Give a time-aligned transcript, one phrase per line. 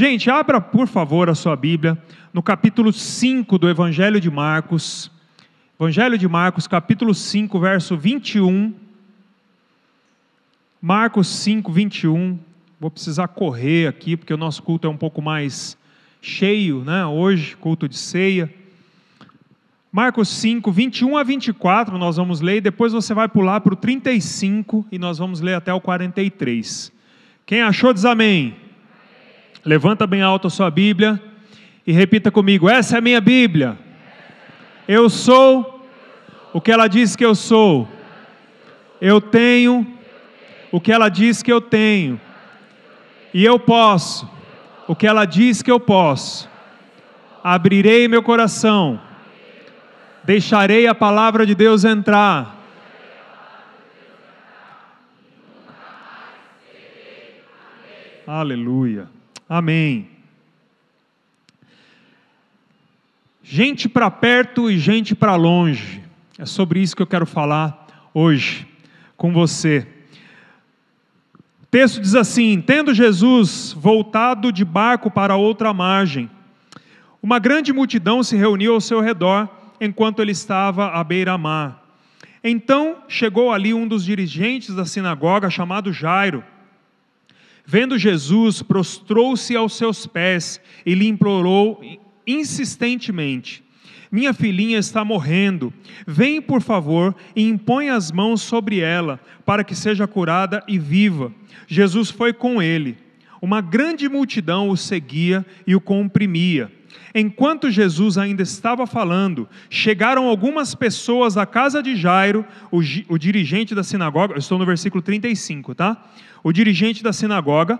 [0.00, 2.02] Gente, abra por favor a sua Bíblia
[2.32, 5.10] no capítulo 5 do Evangelho de Marcos.
[5.78, 8.72] Evangelho de Marcos, capítulo 5, verso 21.
[10.80, 12.38] Marcos 5, 21.
[12.80, 15.76] Vou precisar correr aqui, porque o nosso culto é um pouco mais
[16.22, 17.04] cheio, né?
[17.04, 18.50] Hoje, culto de ceia.
[19.92, 23.76] Marcos 5, 21 a 24, nós vamos ler, e depois você vai pular para o
[23.76, 26.90] 35 e nós vamos ler até o 43.
[27.44, 28.69] Quem achou, diz amém.
[29.64, 31.20] Levanta bem alto a sua Bíblia
[31.86, 33.78] e repita comigo: essa é a minha Bíblia.
[34.88, 35.86] Eu sou
[36.52, 37.88] o que ela diz que eu sou.
[39.00, 39.86] Eu tenho
[40.72, 42.20] o que ela diz que eu tenho.
[43.32, 44.28] E eu posso
[44.88, 46.48] o que ela diz que eu posso.
[47.42, 49.00] Abrirei meu coração
[50.24, 52.56] deixarei a palavra de Deus entrar.
[58.26, 59.08] Aleluia.
[59.52, 60.08] Amém.
[63.42, 66.00] Gente para perto e gente para longe.
[66.38, 67.84] É sobre isso que eu quero falar
[68.14, 68.64] hoje
[69.16, 69.84] com você.
[71.64, 76.30] O texto diz assim: Tendo Jesus voltado de barco para outra margem,
[77.20, 79.48] uma grande multidão se reuniu ao seu redor
[79.80, 81.82] enquanto ele estava à beira-mar.
[82.44, 86.44] Então chegou ali um dos dirigentes da sinagoga, chamado Jairo.
[87.72, 91.80] Vendo Jesus, prostrou-se aos seus pés e lhe implorou
[92.26, 93.62] insistentemente:
[94.10, 95.72] Minha filhinha está morrendo.
[96.04, 101.32] Vem, por favor, e impõe as mãos sobre ela, para que seja curada e viva.
[101.68, 102.98] Jesus foi com ele.
[103.40, 106.72] Uma grande multidão o seguia e o comprimia.
[107.14, 113.76] Enquanto Jesus ainda estava falando, chegaram algumas pessoas à casa de Jairo, o, o dirigente
[113.76, 116.04] da sinagoga, estou no versículo 35, tá?
[116.42, 117.78] O dirigente da sinagoga,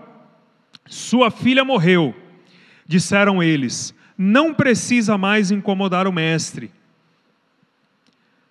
[0.85, 2.15] sua filha morreu.
[2.85, 6.71] Disseram eles: Não precisa mais incomodar o mestre.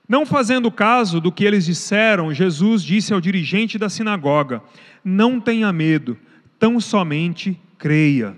[0.08, 4.62] Não fazendo caso do que eles disseram, Jesus disse ao dirigente da sinagoga:
[5.04, 6.18] Não tenha medo,
[6.58, 8.36] tão somente creia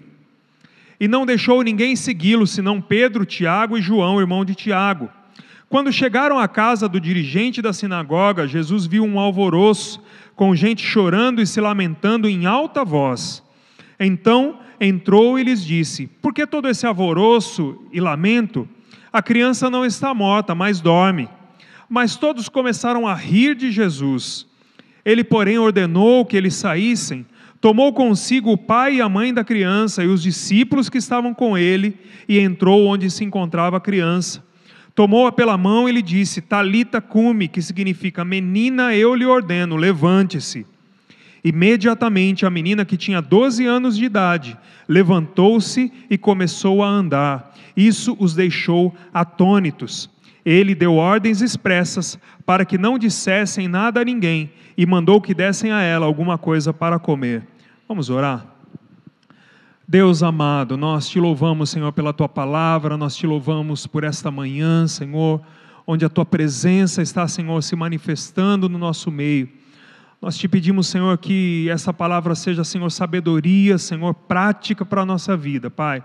[1.02, 5.10] e não deixou ninguém segui-lo, senão Pedro, Tiago e João, irmão de Tiago.
[5.72, 10.02] Quando chegaram à casa do dirigente da sinagoga, Jesus viu um alvoroço,
[10.36, 13.42] com gente chorando e se lamentando em alta voz.
[13.98, 18.68] Então entrou e lhes disse: Por que todo esse alvoroço e lamento?
[19.10, 21.26] A criança não está morta, mas dorme.
[21.88, 24.46] Mas todos começaram a rir de Jesus.
[25.02, 27.24] Ele, porém, ordenou que eles saíssem
[27.62, 31.56] tomou consigo o pai e a mãe da criança e os discípulos que estavam com
[31.56, 31.96] ele
[32.28, 34.51] e entrou onde se encontrava a criança.
[34.94, 40.66] Tomou-a pela mão e lhe disse: Talita cume, que significa menina, eu lhe ordeno, levante-se.
[41.44, 44.56] Imediatamente a menina, que tinha 12 anos de idade,
[44.88, 47.54] levantou-se e começou a andar.
[47.76, 50.08] Isso os deixou atônitos.
[50.44, 55.72] Ele deu ordens expressas para que não dissessem nada a ninguém e mandou que dessem
[55.72, 57.46] a ela alguma coisa para comer.
[57.88, 58.51] Vamos orar?
[59.86, 64.86] Deus amado, nós te louvamos, Senhor, pela tua palavra, nós te louvamos por esta manhã,
[64.86, 65.42] Senhor,
[65.84, 69.48] onde a tua presença está, Senhor, se manifestando no nosso meio.
[70.20, 75.36] Nós te pedimos, Senhor, que essa palavra seja, Senhor, sabedoria, Senhor, prática para a nossa
[75.36, 76.02] vida, Pai.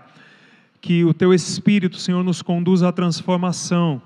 [0.80, 4.02] Que o teu Espírito, Senhor, nos conduza à transformação,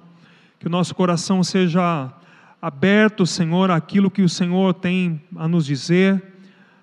[0.61, 2.13] que o nosso coração seja
[2.61, 6.32] aberto, Senhor, àquilo que o Senhor tem a nos dizer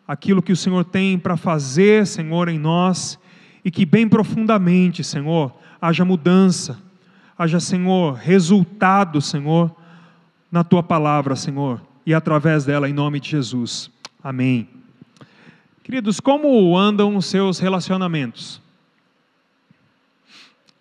[0.10, 3.20] aquilo que o Senhor tem para fazer, Senhor, em nós,
[3.64, 6.80] e que bem profundamente, Senhor, haja mudança,
[7.38, 9.72] haja, Senhor, resultado, Senhor,
[10.52, 13.92] na tua palavra, Senhor, e através dela, em nome de Jesus.
[14.24, 14.68] Amém.
[15.84, 18.60] Queridos, como andam os seus relacionamentos?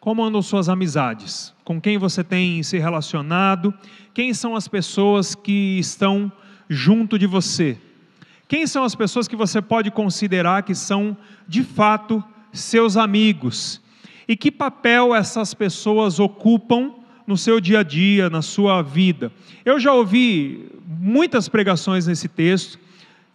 [0.00, 1.52] Como andam suas amizades?
[1.64, 3.74] Com quem você tem se relacionado?
[4.14, 6.32] Quem são as pessoas que estão
[6.66, 7.78] junto de você?
[8.48, 11.16] Quem são as pessoas que você pode considerar que são,
[11.46, 13.80] de fato, seus amigos?
[14.26, 16.94] E que papel essas pessoas ocupam
[17.26, 19.30] no seu dia a dia, na sua vida?
[19.64, 22.78] Eu já ouvi muitas pregações nesse texto,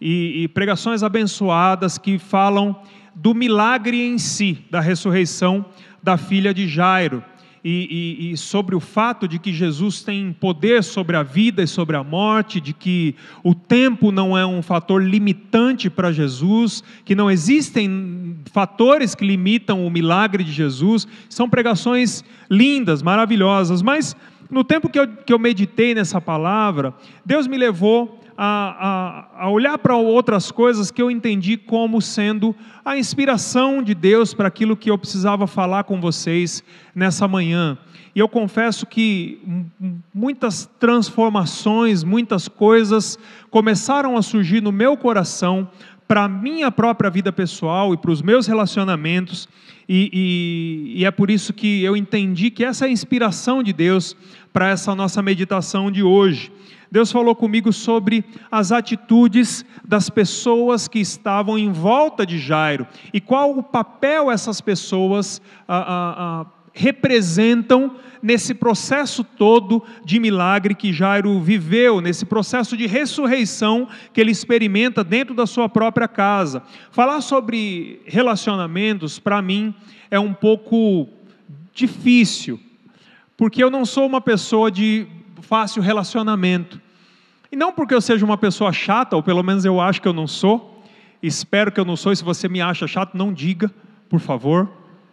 [0.00, 2.76] e, e pregações abençoadas que falam
[3.14, 5.64] do milagre em si, da ressurreição
[6.02, 7.24] da filha de Jairo
[7.64, 11.66] e, e, e, sobre o fato de que Jesus tem poder sobre a vida e
[11.66, 17.14] sobre a morte, de que o tempo não é um fator limitante para Jesus, que
[17.14, 21.08] não existem fatores que limitam o milagre de Jesus.
[21.30, 24.14] São pregações lindas, maravilhosas, mas
[24.50, 26.92] no tempo que eu, que eu meditei nessa palavra,
[27.24, 32.54] Deus me levou a, a, a olhar para outras coisas que eu entendi como sendo
[32.84, 36.62] a inspiração de Deus para aquilo que eu precisava falar com vocês
[36.94, 37.78] nessa manhã.
[38.14, 39.40] E eu confesso que
[40.14, 43.18] muitas transformações, muitas coisas
[43.50, 45.68] começaram a surgir no meu coração
[46.06, 49.48] para a minha própria vida pessoal e para os meus relacionamentos,
[49.88, 50.10] e,
[50.94, 54.16] e, e, é por isso que eu entendi que essa é a inspiração de Deus
[54.52, 56.50] para essa nossa meditação de hoje.
[56.90, 63.20] Deus falou comigo sobre as atitudes das pessoas que estavam em volta de Jairo e
[63.20, 70.92] qual o papel essas pessoas ah, ah, ah, representam nesse processo todo de milagre que
[70.92, 76.62] Jairo viveu, nesse processo de ressurreição que ele experimenta dentro da sua própria casa.
[76.90, 79.74] Falar sobre relacionamentos, para mim,
[80.10, 81.08] é um pouco
[81.72, 82.58] difícil,
[83.36, 85.06] porque eu não sou uma pessoa de
[85.42, 86.80] fácil relacionamento.
[87.52, 90.12] E não porque eu seja uma pessoa chata, ou pelo menos eu acho que eu
[90.12, 90.82] não sou.
[91.22, 93.70] Espero que eu não sou, e se você me acha chato, não diga,
[94.08, 94.68] por favor.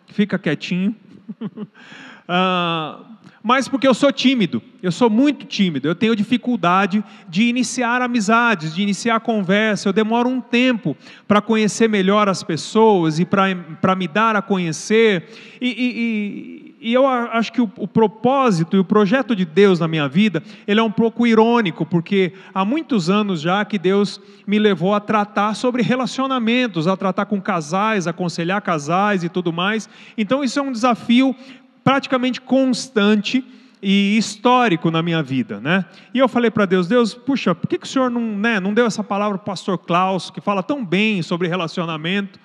[0.07, 0.95] Fica quietinho.
[1.39, 3.05] Uh,
[3.43, 8.75] mas porque eu sou tímido, eu sou muito tímido, eu tenho dificuldade de iniciar amizades,
[8.75, 10.95] de iniciar conversa, eu demoro um tempo
[11.27, 15.29] para conhecer melhor as pessoas e para me dar a conhecer,
[15.59, 19.79] e, e, e, e eu acho que o, o, propósito e o projeto de Deus
[19.79, 24.19] na minha vida, ele é um pouco irônico, porque há muitos anos já que Deus
[24.47, 29.87] me levou a tratar sobre relacionamentos, a tratar com casais, aconselhar casais e tudo mais,
[30.17, 31.35] então isso é um desafio
[31.83, 33.45] praticamente constante
[33.79, 35.85] e histórico na minha vida, né?
[36.11, 38.73] E eu falei para Deus, Deus, puxa, por que, que o Senhor não, né, não
[38.73, 42.39] deu essa palavra para o pastor Klaus, que fala tão bem sobre relacionamento,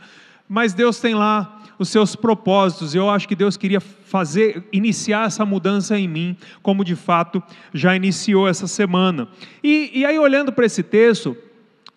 [0.47, 5.44] mas Deus tem lá os seus propósitos, eu acho que Deus queria fazer, iniciar essa
[5.44, 7.43] mudança em mim, como de fato
[7.73, 9.28] já iniciou essa semana.
[9.62, 11.37] E, e aí, olhando para esse texto,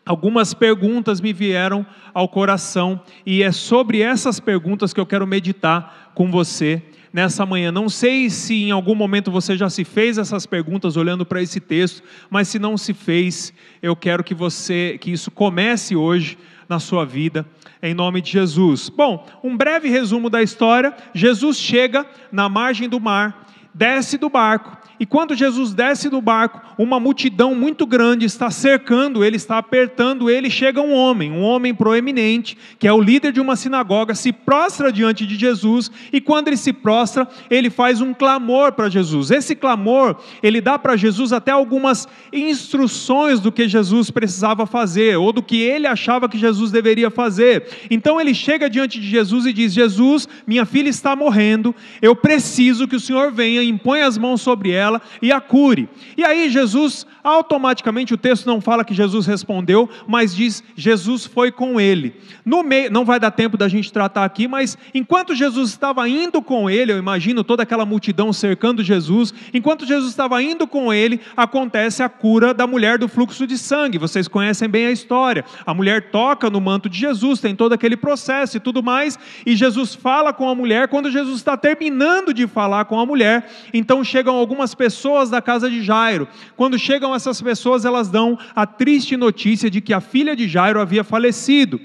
[0.05, 6.11] algumas perguntas me vieram ao coração, e é sobre essas perguntas que eu quero meditar
[6.15, 6.81] com você
[7.13, 7.71] nessa manhã.
[7.71, 11.59] Não sei se em algum momento você já se fez essas perguntas olhando para esse
[11.59, 16.37] texto, mas se não se fez, eu quero que você que isso comece hoje
[16.67, 17.45] na sua vida,
[17.81, 18.89] em nome de Jesus.
[18.89, 24.78] Bom, um breve resumo da história: Jesus chega na margem do mar, desce do barco
[24.99, 30.29] e quando Jesus desce do barco, uma multidão muito grande está cercando ele, está apertando
[30.29, 30.49] ele.
[30.49, 34.91] Chega um homem, um homem proeminente, que é o líder de uma sinagoga, se prostra
[34.91, 35.89] diante de Jesus.
[36.11, 39.31] E quando ele se prostra, ele faz um clamor para Jesus.
[39.31, 45.31] Esse clamor, ele dá para Jesus até algumas instruções do que Jesus precisava fazer, ou
[45.31, 47.65] do que ele achava que Jesus deveria fazer.
[47.89, 52.85] Então ele chega diante de Jesus e diz: Jesus, minha filha está morrendo, eu preciso
[52.85, 55.87] que o Senhor venha, impõe as mãos sobre ela ela e a cure.
[56.17, 61.51] E aí Jesus, automaticamente, o texto não fala que Jesus respondeu, mas diz Jesus foi
[61.51, 62.15] com ele.
[62.43, 66.41] No meio, não vai dar tempo da gente tratar aqui, mas enquanto Jesus estava indo
[66.41, 71.21] com ele, eu imagino toda aquela multidão cercando Jesus, enquanto Jesus estava indo com ele,
[71.37, 73.97] acontece a cura da mulher do fluxo de sangue.
[73.97, 75.45] Vocês conhecem bem a história.
[75.65, 79.55] A mulher toca no manto de Jesus, tem todo aquele processo e tudo mais, e
[79.55, 80.87] Jesus fala com a mulher.
[80.87, 85.69] Quando Jesus está terminando de falar com a mulher, então chegam algumas pessoas da casa
[85.69, 86.25] de Jairo.
[86.55, 90.79] Quando chegam essas pessoas, elas dão a triste notícia de que a filha de Jairo
[90.79, 91.81] havia falecido.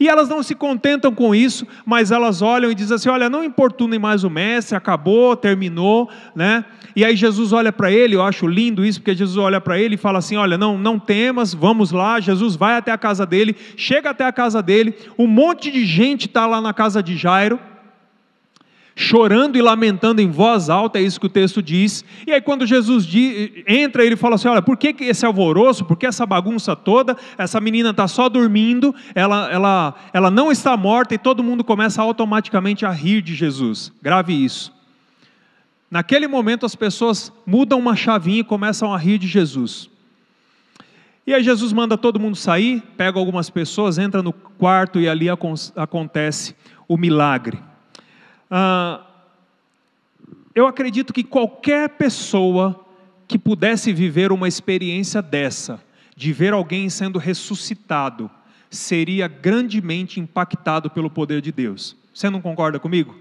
[0.00, 3.44] E elas não se contentam com isso, mas elas olham e dizem assim: Olha, não
[3.44, 6.64] importunem mais o mestre, acabou, terminou, né?
[6.96, 9.94] E aí Jesus olha para ele, eu acho lindo isso, porque Jesus olha para ele
[9.94, 12.18] e fala assim: Olha, não, não temas, vamos lá.
[12.18, 16.26] Jesus vai até a casa dele, chega até a casa dele, um monte de gente
[16.26, 17.60] está lá na casa de Jairo
[18.96, 22.04] chorando e lamentando em voz alta, é isso que o texto diz.
[22.26, 23.06] E aí, quando Jesus
[23.66, 27.16] entra, ele fala assim: Olha, por que esse alvoroço, por que essa bagunça toda?
[27.36, 32.00] Essa menina está só dormindo, ela, ela, ela não está morta, e todo mundo começa
[32.00, 33.92] automaticamente a rir de Jesus.
[34.00, 34.72] Grave isso.
[35.90, 39.90] Naquele momento, as pessoas mudam uma chavinha e começam a rir de Jesus.
[41.26, 45.26] E aí, Jesus manda todo mundo sair, pega algumas pessoas, entra no quarto e ali
[45.30, 46.54] acontece
[46.86, 47.58] o milagre.
[48.50, 49.06] Ah,
[50.54, 52.84] eu acredito que qualquer pessoa
[53.26, 55.82] que pudesse viver uma experiência dessa,
[56.16, 58.30] de ver alguém sendo ressuscitado,
[58.70, 61.96] seria grandemente impactado pelo poder de Deus.
[62.12, 63.16] Você não concorda comigo?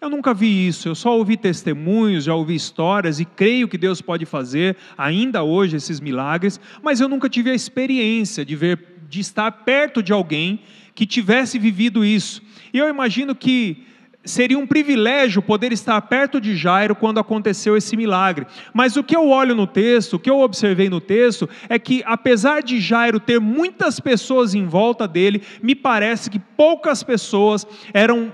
[0.00, 4.00] Eu nunca vi isso, eu só ouvi testemunhos, já ouvi histórias e creio que Deus
[4.00, 8.78] pode fazer ainda hoje esses milagres, mas eu nunca tive a experiência de ver,
[9.08, 10.60] de estar perto de alguém
[10.94, 12.40] que tivesse vivido isso.
[12.72, 13.84] E eu imagino que
[14.28, 18.46] seria um privilégio poder estar perto de Jairo quando aconteceu esse milagre.
[18.72, 22.02] Mas o que eu olho no texto, o que eu observei no texto, é que
[22.06, 28.32] apesar de Jairo ter muitas pessoas em volta dele, me parece que poucas pessoas eram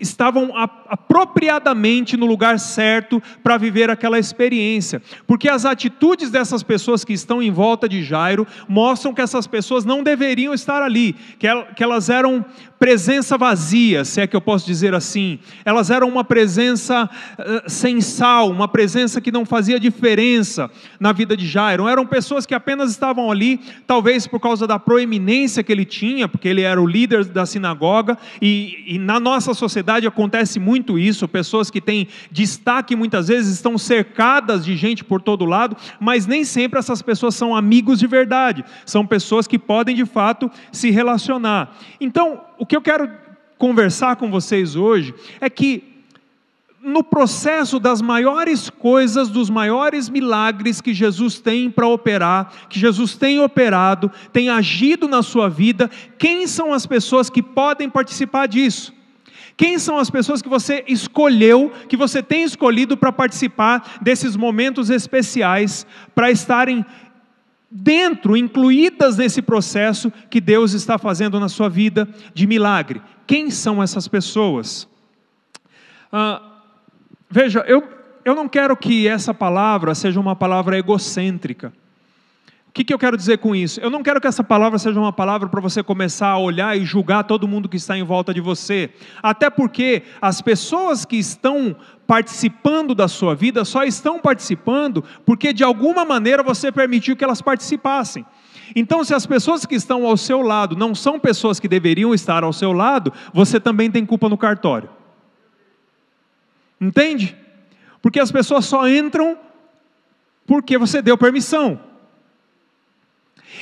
[0.00, 7.12] estavam apropriadamente no lugar certo para viver aquela experiência, porque as atitudes dessas pessoas que
[7.12, 12.08] estão em volta de Jairo mostram que essas pessoas não deveriam estar ali, que elas
[12.08, 12.44] eram
[12.80, 15.38] presença vazia, se é que eu posso dizer assim.
[15.66, 21.36] Elas eram uma presença uh, sem sal, uma presença que não fazia diferença na vida
[21.36, 21.86] de Jairo.
[21.86, 26.48] Eram pessoas que apenas estavam ali, talvez por causa da proeminência que ele tinha, porque
[26.48, 31.26] ele era o líder da sinagoga, e, e na nossa sociedade acontece muito isso.
[31.28, 36.44] Pessoas que têm destaque muitas vezes estão cercadas de gente por todo lado, mas nem
[36.44, 38.64] sempre essas pessoas são amigos de verdade.
[38.84, 41.76] São pessoas que podem de fato se relacionar.
[42.00, 43.10] Então, o que eu quero
[43.58, 45.90] conversar com vocês hoje é que
[46.82, 53.16] no processo das maiores coisas, dos maiores milagres que Jesus tem para operar, que Jesus
[53.16, 58.94] tem operado, tem agido na sua vida, quem são as pessoas que podem participar disso?
[59.60, 64.88] Quem são as pessoas que você escolheu, que você tem escolhido para participar desses momentos
[64.88, 66.82] especiais, para estarem
[67.70, 73.02] dentro, incluídas nesse processo que Deus está fazendo na sua vida de milagre.
[73.26, 74.88] Quem são essas pessoas?
[76.10, 76.40] Ah,
[77.28, 77.86] veja, eu,
[78.24, 81.70] eu não quero que essa palavra seja uma palavra egocêntrica.
[82.70, 83.80] O que, que eu quero dizer com isso?
[83.80, 86.84] Eu não quero que essa palavra seja uma palavra para você começar a olhar e
[86.84, 88.90] julgar todo mundo que está em volta de você.
[89.20, 91.74] Até porque as pessoas que estão
[92.06, 97.42] participando da sua vida só estão participando porque de alguma maneira você permitiu que elas
[97.42, 98.24] participassem.
[98.76, 102.44] Então, se as pessoas que estão ao seu lado não são pessoas que deveriam estar
[102.44, 104.90] ao seu lado, você também tem culpa no cartório.
[106.80, 107.36] Entende?
[108.00, 109.36] Porque as pessoas só entram
[110.46, 111.89] porque você deu permissão.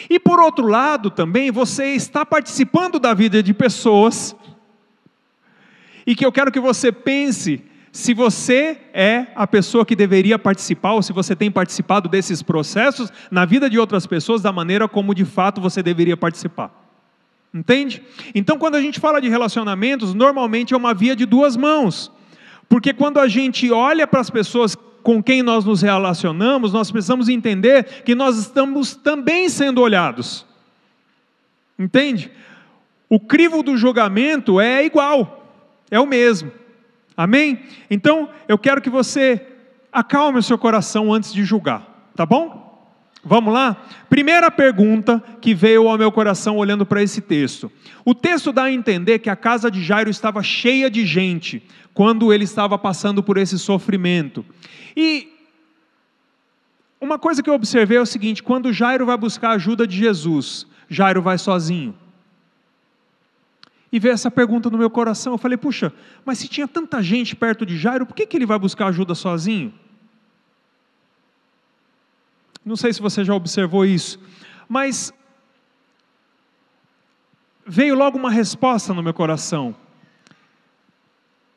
[0.09, 4.35] E por outro lado, também você está participando da vida de pessoas,
[6.07, 7.63] e que eu quero que você pense
[7.93, 13.13] se você é a pessoa que deveria participar, ou se você tem participado desses processos
[13.31, 16.71] na vida de outras pessoas da maneira como de fato você deveria participar.
[17.53, 18.03] Entende?
[18.35, 22.13] Então, quando a gente fala de relacionamentos, normalmente é uma via de duas mãos.
[22.69, 27.29] Porque quando a gente olha para as pessoas com quem nós nos relacionamos, nós precisamos
[27.29, 30.47] entender que nós estamos também sendo olhados.
[31.79, 32.31] Entende?
[33.09, 35.55] O crivo do julgamento é igual,
[35.91, 36.53] é o mesmo.
[37.17, 37.63] Amém?
[37.91, 39.45] Então, eu quero que você
[39.93, 42.68] acalme o seu coração antes de julgar, tá bom?
[43.25, 43.77] Vamos lá?
[44.09, 47.71] Primeira pergunta que veio ao meu coração olhando para esse texto.
[48.05, 52.33] O texto dá a entender que a casa de Jairo estava cheia de gente quando
[52.33, 54.45] ele estava passando por esse sofrimento.
[54.97, 55.29] E
[57.01, 59.97] uma coisa que eu observei é o seguinte: quando Jairo vai buscar a ajuda de
[59.97, 61.95] Jesus, Jairo vai sozinho.
[63.91, 65.33] E veio essa pergunta no meu coração.
[65.33, 65.93] Eu falei, puxa,
[66.25, 69.15] mas se tinha tanta gente perto de Jairo, por que, que ele vai buscar ajuda
[69.15, 69.73] sozinho?
[72.69, 74.21] Não sei se você já observou isso,
[74.69, 75.11] mas
[77.67, 79.75] veio logo uma resposta no meu coração.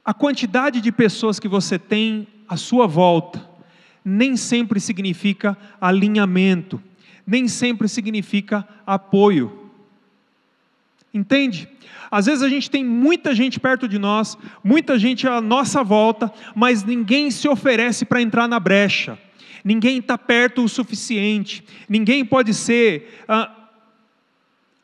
[0.05, 3.45] A quantidade de pessoas que você tem à sua volta
[4.05, 6.81] nem sempre significa alinhamento,
[7.27, 9.69] nem sempre significa apoio.
[11.13, 11.67] Entende?
[12.09, 16.31] Às vezes a gente tem muita gente perto de nós, muita gente à nossa volta,
[16.55, 19.19] mas ninguém se oferece para entrar na brecha
[19.63, 23.51] ninguém está perto o suficiente, ninguém pode ser ah,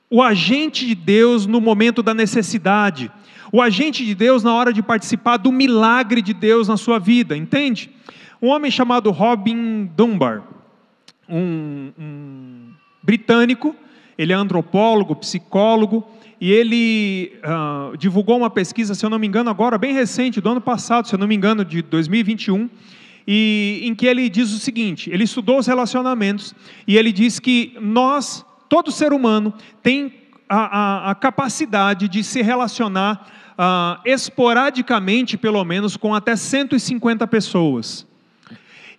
[0.10, 3.12] o agente de Deus no momento da necessidade,
[3.52, 7.36] o agente de Deus na hora de participar do milagre de Deus na sua vida,
[7.36, 7.90] entende?
[8.42, 10.44] Um homem chamado Robin Dunbar,
[11.28, 13.76] um, um britânico,
[14.18, 16.06] ele é antropólogo, psicólogo,
[16.40, 20.50] e ele uh, divulgou uma pesquisa, se eu não me engano, agora bem recente, do
[20.50, 22.70] ano passado, se eu não me engano, de 2021,
[23.28, 26.56] e em que ele diz o seguinte: ele estudou os relacionamentos
[26.88, 29.54] e ele diz que nós, todo ser humano,
[29.84, 30.14] tem
[30.48, 30.58] a,
[31.10, 38.08] a, a capacidade de se relacionar uh, esporadicamente, pelo menos, com até 150 pessoas.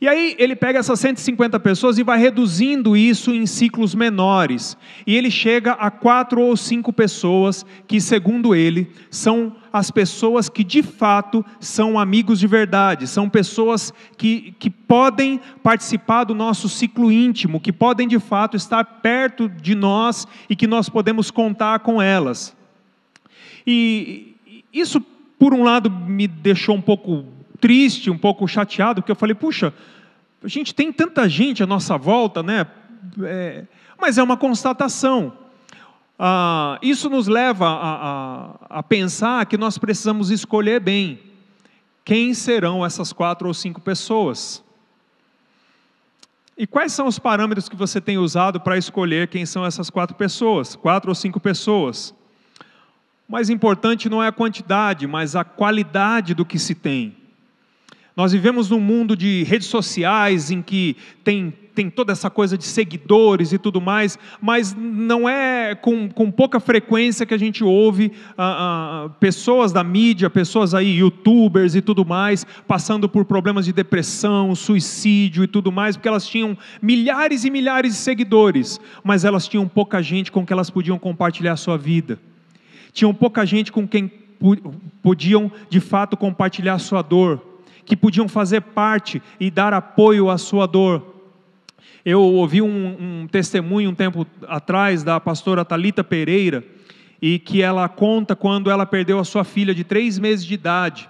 [0.00, 4.76] E aí ele pega essas 150 pessoas e vai reduzindo isso em ciclos menores.
[5.04, 10.64] E ele chega a quatro ou cinco pessoas que, segundo ele, são as pessoas que
[10.64, 17.10] de fato são amigos de verdade, são pessoas que, que podem participar do nosso ciclo
[17.12, 22.00] íntimo, que podem de fato estar perto de nós e que nós podemos contar com
[22.00, 22.56] elas.
[23.66, 24.34] E
[24.72, 25.04] isso
[25.38, 27.24] por um lado, me deixou um pouco
[27.60, 29.72] triste, um pouco chateado, porque eu falei, puxa,
[30.42, 32.66] a gente tem tanta gente à nossa volta, né?
[33.22, 33.64] É,
[34.00, 35.32] mas é uma constatação.
[36.18, 37.94] Ah, isso nos leva a,
[38.70, 41.20] a, a pensar que nós precisamos escolher bem
[42.04, 44.64] quem serão essas quatro ou cinco pessoas.
[46.56, 50.16] E quais são os parâmetros que você tem usado para escolher quem são essas quatro
[50.16, 52.12] pessoas, quatro ou cinco pessoas?
[53.28, 57.14] O mais importante não é a quantidade, mas a qualidade do que se tem.
[58.16, 62.64] Nós vivemos num mundo de redes sociais em que tem, tem toda essa coisa de
[62.64, 68.10] seguidores e tudo mais, mas não é com, com pouca frequência que a gente ouve
[68.36, 73.72] ah, ah, pessoas da mídia, pessoas aí, youtubers e tudo mais, passando por problemas de
[73.72, 79.46] depressão, suicídio e tudo mais, porque elas tinham milhares e milhares de seguidores, mas elas
[79.46, 82.18] tinham pouca gente com que elas podiam compartilhar a sua vida.
[82.92, 84.10] Tinham pouca gente com quem
[85.00, 87.40] podiam de fato compartilhar a sua dor
[87.84, 91.17] que podiam fazer parte e dar apoio à sua dor.
[92.10, 96.64] Eu ouvi um, um testemunho um tempo atrás da pastora Talita Pereira
[97.20, 101.06] e que ela conta quando ela perdeu a sua filha de três meses de idade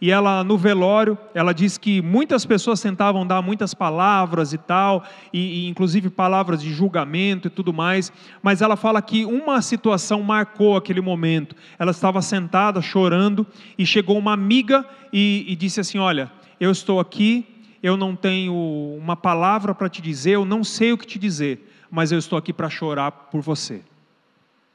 [0.00, 5.04] e ela no velório, ela diz que muitas pessoas tentavam dar muitas palavras e tal,
[5.32, 10.20] e, e, inclusive palavras de julgamento e tudo mais, mas ela fala que uma situação
[10.20, 11.54] marcou aquele momento.
[11.78, 13.46] Ela estava sentada chorando
[13.78, 16.28] e chegou uma amiga e, e disse assim: Olha,
[16.58, 17.46] eu estou aqui,
[17.82, 18.54] eu não tenho
[18.98, 22.38] uma palavra para te dizer, eu não sei o que te dizer, mas eu estou
[22.38, 23.82] aqui para chorar por você,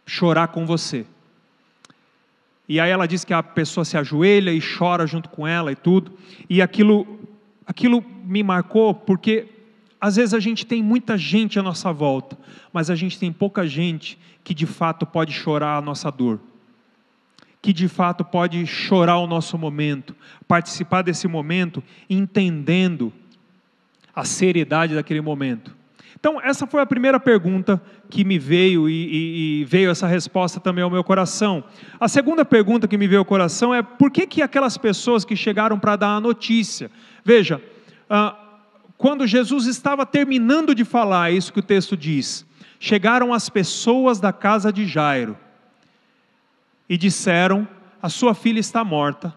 [0.06, 1.06] chorar com você.
[2.68, 5.76] E aí ela diz que a pessoa se ajoelha e chora junto com ela e
[5.76, 6.14] tudo.
[6.50, 7.20] E aquilo,
[7.66, 9.48] aquilo me marcou porque
[10.02, 12.38] às vezes a gente tem muita gente à nossa volta,
[12.74, 16.40] mas a gente tem pouca gente que de fato pode chorar a nossa dor.
[17.66, 20.16] Que de fato pode chorar o nosso momento,
[20.48, 23.12] participar desse momento entendendo
[24.16, 25.76] a seriedade daquele momento.
[26.14, 30.60] Então, essa foi a primeira pergunta que me veio e, e, e, veio essa resposta
[30.60, 31.64] também ao meu coração.
[32.00, 35.36] A segunda pergunta que me veio ao coração é por que, que aquelas pessoas que
[35.36, 36.92] chegaram para dar a notícia?
[37.24, 37.60] Veja,
[38.08, 38.36] ah,
[38.96, 42.46] quando Jesus estava terminando de falar, é isso que o texto diz,
[42.80, 45.36] chegaram as pessoas da casa de Jairo
[46.88, 47.68] e disseram:
[48.02, 49.34] A sua filha está morta.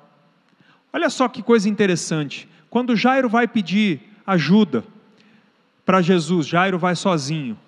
[0.93, 2.49] Olha só que coisa interessante.
[2.71, 4.85] Quando Jairo vai pedir ajuda,
[5.85, 7.59] para Jesus, Jairo vai sozinho.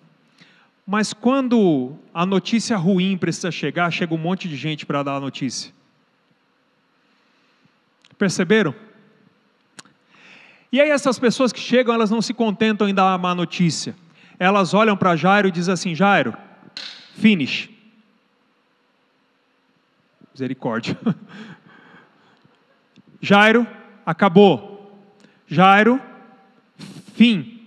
[0.87, 5.21] Mas quando a notícia ruim precisa chegar, chega um monte de gente para dar a
[5.21, 5.73] notícia.
[8.19, 8.75] Perceberam?
[10.71, 13.95] E aí essas pessoas que chegam, elas não se contentam em dar a má notícia.
[14.39, 16.37] Elas olham para Jairo e dizem assim: Jairo,
[17.17, 17.71] finish.
[20.33, 20.99] Misericórdia.
[23.21, 23.67] Jairo,
[24.05, 24.99] acabou.
[25.47, 26.01] Jairo,
[27.15, 27.61] fim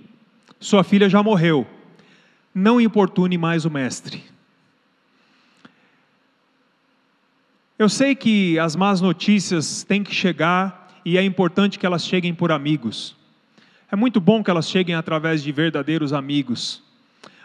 [0.63, 1.67] sua filha já morreu,
[2.56, 4.23] não importune mais o mestre.
[7.78, 12.34] Eu sei que as más notícias têm que chegar e é importante que elas cheguem
[12.34, 13.15] por amigos.
[13.91, 16.82] É muito bom que elas cheguem através de verdadeiros amigos.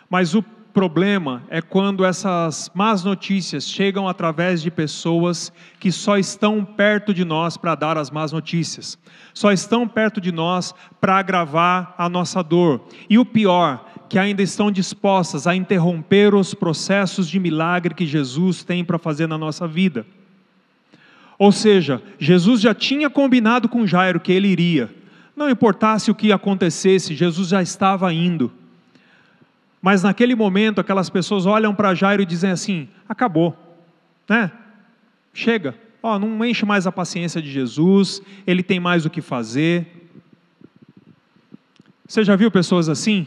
[0.09, 6.65] Mas o problema é quando essas más notícias chegam através de pessoas que só estão
[6.65, 8.99] perto de nós para dar as más notícias,
[9.35, 12.83] só estão perto de nós para agravar a nossa dor.
[13.09, 18.65] E o pior, que ainda estão dispostas a interromper os processos de milagre que Jesus
[18.65, 20.07] tem para fazer na nossa vida.
[21.39, 24.93] Ou seja, Jesus já tinha combinado com Jairo que ele iria.
[25.37, 28.53] Não importasse o que acontecesse, Jesus já estava indo.
[29.81, 33.57] Mas naquele momento, aquelas pessoas olham para Jairo e dizem assim: acabou,
[34.29, 34.51] né?
[35.33, 39.87] Chega, ó, não enche mais a paciência de Jesus, ele tem mais o que fazer.
[42.07, 43.27] Você já viu pessoas assim?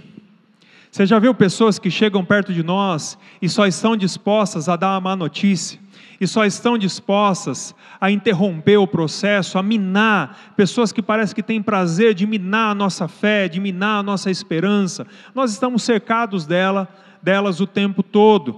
[0.92, 4.92] Você já viu pessoas que chegam perto de nós e só estão dispostas a dar
[4.92, 5.81] uma má notícia?
[6.22, 11.64] E só estão dispostas a interromper o processo, a minar, pessoas que parecem que têm
[11.64, 15.08] prazer de minar a nossa fé, de minar a nossa esperança.
[15.34, 16.88] Nós estamos cercados dela,
[17.24, 18.52] delas o tempo todo.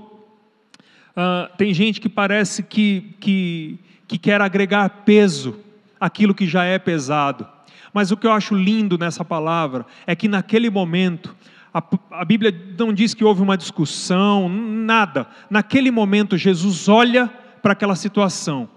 [1.15, 5.58] Uh, tem gente que parece que, que, que quer agregar peso
[5.97, 7.47] àquilo que já é pesado.
[7.93, 11.34] Mas o que eu acho lindo nessa palavra é que naquele momento,
[11.73, 15.28] a, a, Bíblia não diz que houve uma discussão, nada.
[15.49, 17.32] Naquele momento, Jesus olha
[17.63, 18.69] para aquela situação.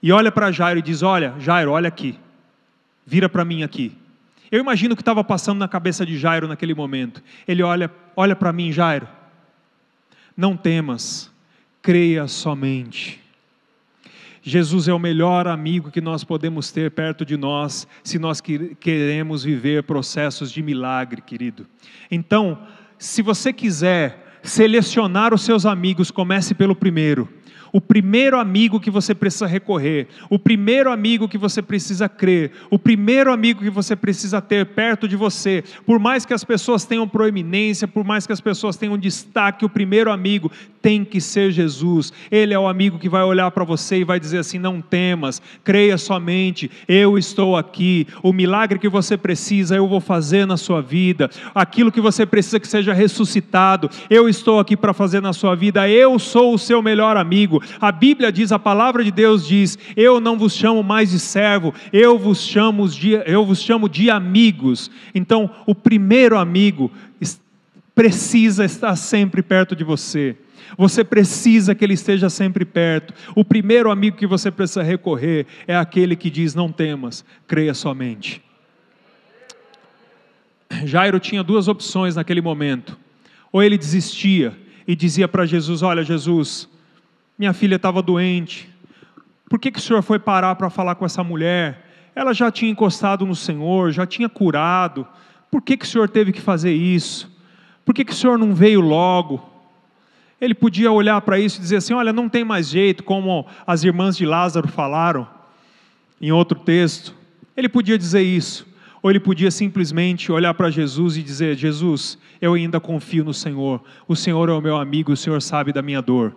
[0.00, 2.16] E olha para Jairo e diz: Olha, Jairo, olha aqui.
[3.04, 3.94] Vira para mim aqui.
[4.50, 7.22] Eu imagino o que estava passando na cabeça de Jairo naquele momento.
[7.48, 9.08] Ele olha, olha para mim, Jairo.
[10.36, 11.30] Não temas,
[11.80, 13.20] creia somente.
[14.42, 19.42] Jesus é o melhor amigo que nós podemos ter perto de nós, se nós queremos
[19.42, 21.66] viver processos de milagre, querido.
[22.10, 22.58] Então,
[22.98, 27.28] se você quiser selecionar os seus amigos, comece pelo primeiro
[27.72, 32.78] o primeiro amigo que você precisa recorrer, o primeiro amigo que você precisa crer, o
[32.78, 35.64] primeiro amigo que você precisa ter perto de você.
[35.86, 39.70] Por mais que as pessoas tenham proeminência, por mais que as pessoas tenham destaque, o
[39.70, 40.50] primeiro amigo
[40.82, 42.12] tem que ser Jesus.
[42.30, 45.40] Ele é o amigo que vai olhar para você e vai dizer assim: não temas,
[45.62, 48.06] creia somente, eu estou aqui.
[48.22, 51.30] O milagre que você precisa, eu vou fazer na sua vida.
[51.54, 55.88] Aquilo que você precisa que seja ressuscitado, eu estou aqui para fazer na sua vida.
[55.88, 57.61] Eu sou o seu melhor amigo.
[57.80, 61.74] A Bíblia diz, a palavra de Deus diz: Eu não vos chamo mais de servo,
[61.92, 64.90] eu vos chamo de, eu vos chamo de amigos.
[65.14, 66.90] Então, o primeiro amigo
[67.94, 70.36] precisa estar sempre perto de você.
[70.76, 73.12] Você precisa que ele esteja sempre perto.
[73.34, 78.42] O primeiro amigo que você precisa recorrer é aquele que diz: Não temas, creia somente.
[80.84, 82.98] Jairo tinha duas opções naquele momento.
[83.52, 86.68] Ou ele desistia e dizia para Jesus: Olha, Jesus,
[87.42, 88.68] minha filha estava doente.
[89.50, 91.84] Por que, que o senhor foi parar para falar com essa mulher?
[92.14, 95.04] Ela já tinha encostado no Senhor, já tinha curado.
[95.50, 97.28] Por que, que o senhor teve que fazer isso?
[97.84, 99.44] Por que, que o senhor não veio logo?
[100.40, 103.82] Ele podia olhar para isso e dizer assim: olha, não tem mais jeito, como as
[103.82, 105.26] irmãs de Lázaro falaram
[106.20, 107.12] em outro texto.
[107.56, 108.64] Ele podia dizer isso.
[109.02, 113.82] Ou ele podia simplesmente olhar para Jesus e dizer: Jesus, eu ainda confio no Senhor.
[114.06, 116.36] O Senhor é o meu amigo, o Senhor sabe da minha dor.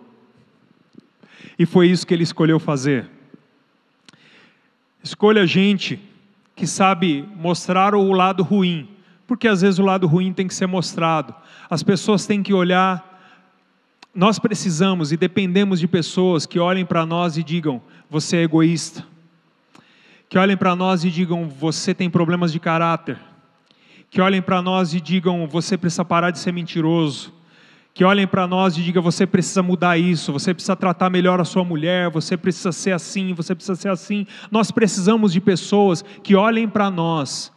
[1.58, 3.08] E foi isso que ele escolheu fazer.
[5.02, 5.98] Escolha gente
[6.54, 8.88] que sabe mostrar o lado ruim,
[9.26, 11.34] porque às vezes o lado ruim tem que ser mostrado.
[11.70, 13.14] As pessoas têm que olhar.
[14.14, 19.06] Nós precisamos e dependemos de pessoas que olhem para nós e digam: você é egoísta.
[20.28, 23.18] Que olhem para nós e digam: você tem problemas de caráter.
[24.10, 27.35] Que olhem para nós e digam: você precisa parar de ser mentiroso
[27.96, 31.46] que olhem para nós e digam: você precisa mudar isso, você precisa tratar melhor a
[31.46, 34.26] sua mulher, você precisa ser assim, você precisa ser assim.
[34.50, 37.50] Nós precisamos de pessoas que olhem para nós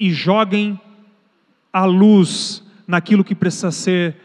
[0.00, 0.80] e joguem
[1.70, 4.16] a luz naquilo que precisa ser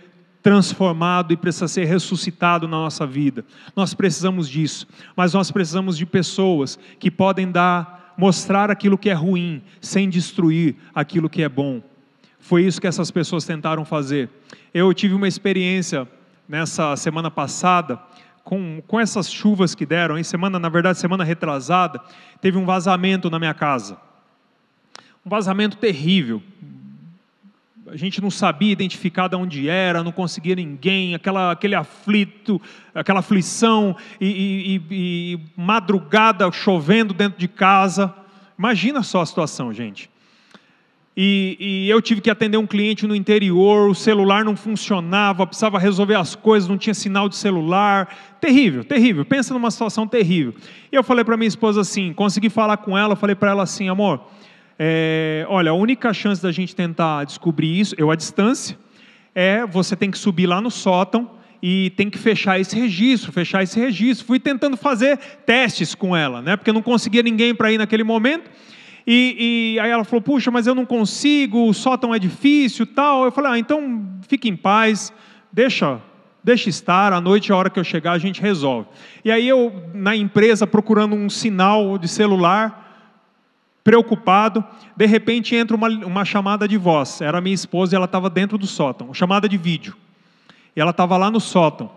[0.41, 3.43] transformado e precisa ser ressuscitado na nossa vida.
[3.75, 4.87] Nós precisamos disso,
[5.17, 10.77] mas nós precisamos de pessoas que podem dar, mostrar aquilo que é ruim, sem destruir
[10.95, 11.81] aquilo que é bom.
[12.41, 14.27] Foi isso que essas pessoas tentaram fazer.
[14.73, 16.07] Eu tive uma experiência
[16.49, 17.97] nessa semana passada,
[18.43, 22.01] com, com essas chuvas que deram, em semana, na verdade, semana retrasada,
[22.41, 23.95] teve um vazamento na minha casa.
[25.25, 26.41] Um vazamento terrível.
[27.87, 32.59] A gente não sabia identificar de onde era, não conseguia ninguém, aquela, aquele aflito,
[32.93, 34.95] aquela aflição, e, e,
[35.35, 38.13] e madrugada chovendo dentro de casa.
[38.57, 40.10] Imagina só a situação, gente.
[41.15, 45.77] E, e, eu tive que atender um cliente no interior, o celular não funcionava, precisava
[45.77, 48.37] resolver as coisas, não tinha sinal de celular.
[48.39, 49.25] Terrível, terrível.
[49.25, 50.53] Pensa numa situação terrível.
[50.89, 53.89] E eu falei para minha esposa assim, consegui falar com ela, falei para ela assim,
[53.89, 54.21] amor,
[54.79, 58.77] é, olha, a única chance da gente tentar descobrir isso, eu à distância,
[59.35, 61.29] é você tem que subir lá no sótão
[61.61, 64.25] e tem que fechar esse registro, fechar esse registro.
[64.25, 66.55] Fui tentando fazer testes com ela, né?
[66.55, 68.49] Porque não conseguia ninguém para ir naquele momento.
[69.05, 73.25] E, e, aí ela falou: Puxa, mas eu não consigo, o sótão é difícil tal.
[73.25, 75.11] Eu falei: Ah, então fique em paz,
[75.51, 75.99] deixa,
[76.43, 78.87] deixa estar, à noite, a hora que eu chegar, a gente resolve.
[79.23, 83.09] E aí eu, na empresa, procurando um sinal de celular,
[83.83, 84.63] preocupado,
[84.95, 87.21] de repente entra uma, uma chamada de voz.
[87.21, 89.95] Era minha esposa e ela estava dentro do sótão, chamada de vídeo.
[90.75, 91.89] E ela estava lá no sótão.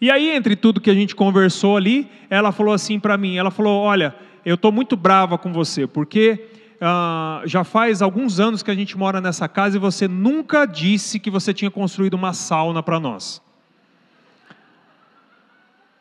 [0.00, 3.50] E aí, entre tudo que a gente conversou ali, ela falou assim para mim: Ela
[3.50, 6.48] falou, olha eu estou muito brava com você, porque
[6.80, 11.18] ah, já faz alguns anos que a gente mora nessa casa e você nunca disse
[11.18, 13.40] que você tinha construído uma sauna para nós.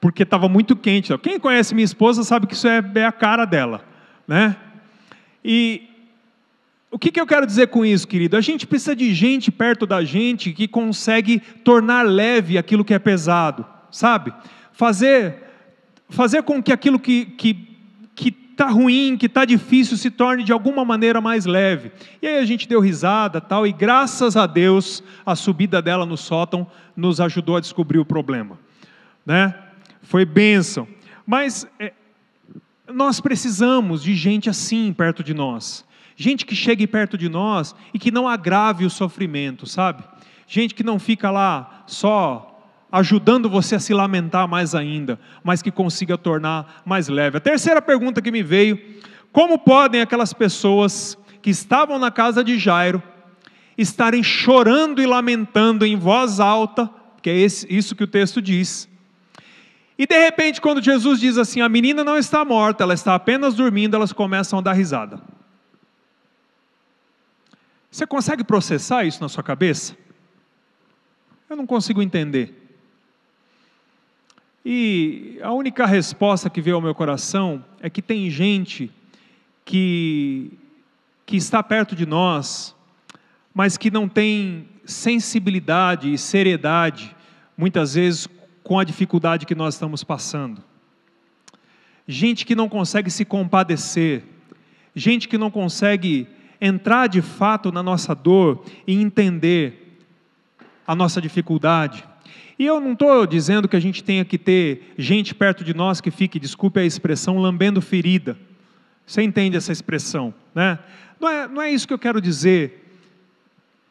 [0.02, 1.18] Porque estava muito quente.
[1.20, 3.86] Quem conhece minha esposa sabe que isso é, é a cara dela,
[4.28, 4.58] né?
[5.44, 5.88] E
[6.92, 8.36] o que, que eu quero dizer com isso, querido?
[8.36, 13.00] A gente precisa de gente perto da gente que consegue tornar leve aquilo que é
[13.00, 14.34] pesado, sabe?
[14.74, 15.38] Fazer,
[16.10, 17.73] fazer com que aquilo que, que
[18.54, 21.92] está ruim, que está difícil, se torne de alguma maneira mais leve.
[22.22, 26.16] E aí a gente deu risada tal, e graças a Deus a subida dela no
[26.16, 28.58] sótão nos ajudou a descobrir o problema.
[29.26, 29.54] Né?
[30.02, 30.88] Foi bênção.
[31.26, 31.94] Mas é,
[32.88, 35.86] nós precisamos de gente assim perto de nós.
[36.16, 40.04] Gente que chegue perto de nós e que não agrave o sofrimento, sabe?
[40.48, 42.53] Gente que não fica lá só
[42.94, 47.38] ajudando você a se lamentar mais ainda, mas que consiga tornar mais leve.
[47.38, 48.80] A terceira pergunta que me veio:
[49.32, 53.02] como podem aquelas pessoas que estavam na casa de Jairo
[53.76, 56.88] estarem chorando e lamentando em voz alta,
[57.20, 58.88] que é isso que o texto diz,
[59.98, 63.56] e de repente, quando Jesus diz assim: a menina não está morta, ela está apenas
[63.56, 65.20] dormindo, elas começam a dar risada.
[67.90, 69.96] Você consegue processar isso na sua cabeça?
[71.50, 72.63] Eu não consigo entender.
[74.66, 78.90] E a única resposta que veio ao meu coração é que tem gente
[79.66, 80.52] que,
[81.26, 82.74] que está perto de nós,
[83.54, 87.16] mas que não tem sensibilidade e seriedade,
[87.58, 88.28] muitas vezes
[88.64, 90.64] com a dificuldade que nós estamos passando.
[92.08, 94.24] Gente que não consegue se compadecer,
[94.96, 96.28] gente que não consegue
[96.60, 100.00] entrar de fato na nossa dor e entender
[100.88, 102.06] a nossa dificuldade.
[102.58, 106.00] E eu não estou dizendo que a gente tenha que ter gente perto de nós
[106.00, 108.38] que fique, desculpe a expressão, lambendo ferida.
[109.06, 110.80] Você entende essa expressão, né?
[111.20, 112.84] Não é, não é isso que eu quero dizer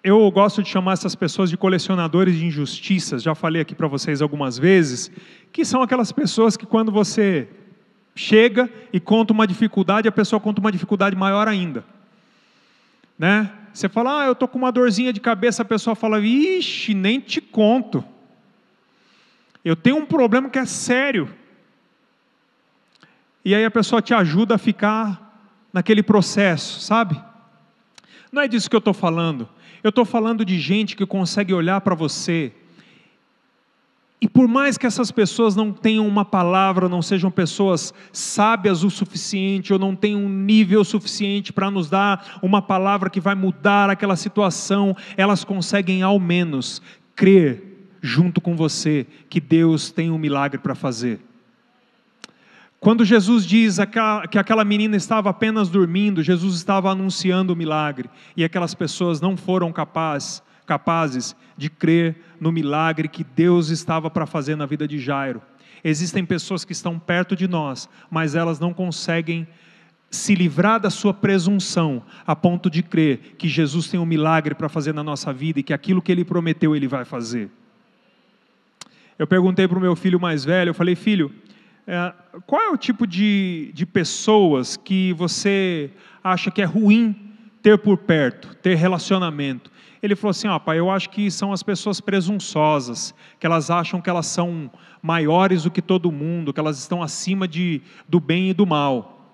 [0.04, 4.20] eu gosto de chamar essas pessoas de colecionadores de injustiças, já falei aqui para vocês
[4.20, 5.12] algumas vezes,
[5.52, 7.48] que são aquelas pessoas que quando você
[8.14, 11.84] chega e conta uma dificuldade, a pessoa conta uma dificuldade maior ainda.
[13.16, 13.48] Né?
[13.72, 17.20] Você fala, ah, eu estou com uma dorzinha de cabeça, a pessoa fala, ixi, nem
[17.20, 18.04] te conto.
[19.64, 21.28] Eu tenho um problema que é sério.
[23.44, 27.20] E aí a pessoa te ajuda a ficar naquele processo, sabe?
[28.30, 29.48] Não é disso que eu estou falando.
[29.82, 32.52] Eu estou falando de gente que consegue olhar para você.
[34.20, 38.90] E por mais que essas pessoas não tenham uma palavra, não sejam pessoas sábias o
[38.90, 43.90] suficiente, ou não tenham um nível suficiente para nos dar uma palavra que vai mudar
[43.90, 46.80] aquela situação, elas conseguem ao menos
[47.16, 47.71] crer
[48.02, 51.20] junto com você que Deus tem um milagre para fazer.
[52.80, 53.78] Quando Jesus diz
[54.28, 59.36] que aquela menina estava apenas dormindo, Jesus estava anunciando o milagre, e aquelas pessoas não
[59.36, 64.98] foram capazes, capazes de crer no milagre que Deus estava para fazer na vida de
[64.98, 65.40] Jairo.
[65.84, 69.46] Existem pessoas que estão perto de nós, mas elas não conseguem
[70.10, 74.68] se livrar da sua presunção a ponto de crer que Jesus tem um milagre para
[74.68, 77.48] fazer na nossa vida e que aquilo que ele prometeu ele vai fazer.
[79.22, 81.32] Eu perguntei para o meu filho mais velho, eu falei, filho,
[81.86, 82.12] é,
[82.44, 85.92] qual é o tipo de, de pessoas que você
[86.24, 87.14] acha que é ruim
[87.62, 89.70] ter por perto, ter relacionamento?
[90.02, 94.00] Ele falou assim: ó, pai, eu acho que são as pessoas presunçosas, que elas acham
[94.00, 94.68] que elas são
[95.00, 99.24] maiores do que todo mundo, que elas estão acima de, do bem e do mal.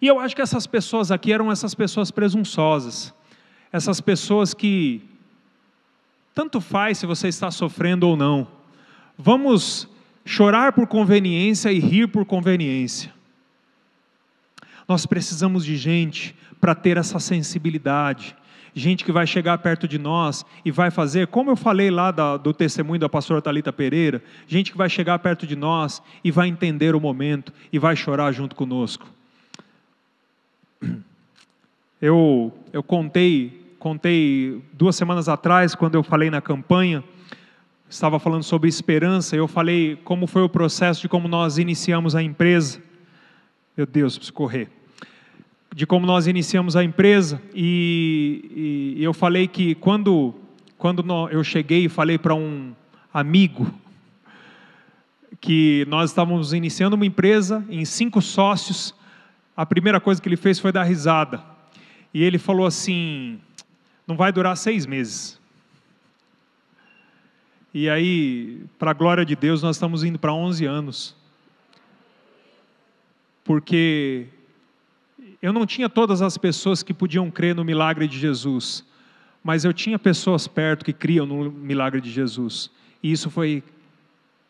[0.00, 3.12] E eu acho que essas pessoas aqui eram essas pessoas presunçosas,
[3.72, 5.02] essas pessoas que
[6.32, 8.53] tanto faz se você está sofrendo ou não.
[9.16, 9.88] Vamos
[10.24, 13.12] chorar por conveniência e rir por conveniência.
[14.88, 18.36] Nós precisamos de gente para ter essa sensibilidade,
[18.74, 22.36] gente que vai chegar perto de nós e vai fazer, como eu falei lá da,
[22.36, 26.48] do testemunho da pastora Talita Pereira, gente que vai chegar perto de nós e vai
[26.48, 29.06] entender o momento e vai chorar junto conosco.
[32.02, 37.02] Eu, eu contei, contei duas semanas atrás, quando eu falei na campanha,
[37.94, 42.22] estava falando sobre esperança, eu falei como foi o processo de como nós iniciamos a
[42.22, 42.82] empresa.
[43.76, 44.68] Meu Deus, preciso correr.
[45.72, 50.34] De como nós iniciamos a empresa, e, e eu falei que quando,
[50.76, 52.72] quando eu cheguei e falei para um
[53.12, 53.72] amigo
[55.40, 58.92] que nós estávamos iniciando uma empresa em cinco sócios,
[59.56, 61.40] a primeira coisa que ele fez foi dar risada.
[62.12, 63.38] E ele falou assim:
[64.04, 65.40] não vai durar seis meses.
[67.74, 71.16] E aí, para a glória de Deus, nós estamos indo para 11 anos.
[73.42, 74.28] Porque
[75.42, 78.84] eu não tinha todas as pessoas que podiam crer no milagre de Jesus,
[79.42, 82.70] mas eu tinha pessoas perto que criam no milagre de Jesus.
[83.02, 83.60] E isso foi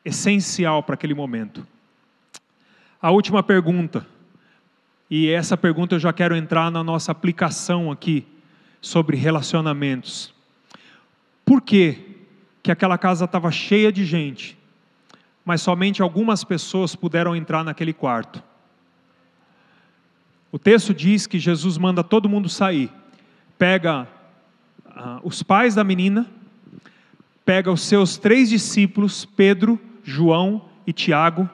[0.05, 1.67] essencial para aquele momento.
[3.01, 4.07] A última pergunta,
[5.11, 8.27] e essa pergunta eu já quero entrar na nossa aplicação aqui
[8.83, 10.35] sobre relacionamentos.
[11.43, 12.04] Por quê?
[12.65, 14.57] Que aquela casa estava cheia de gente,
[15.45, 18.43] mas somente algumas pessoas puderam entrar naquele quarto.
[20.51, 22.91] O texto diz que Jesus manda todo mundo sair,
[23.59, 24.09] pega
[24.87, 26.27] ah, os pais da menina,
[27.45, 31.47] pega os seus três discípulos, Pedro, João e Tiago,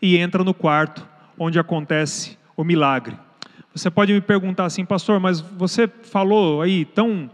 [0.00, 1.04] e entra no quarto
[1.36, 3.18] onde acontece o milagre.
[3.74, 7.28] Você pode me perguntar assim, pastor, mas você falou aí tão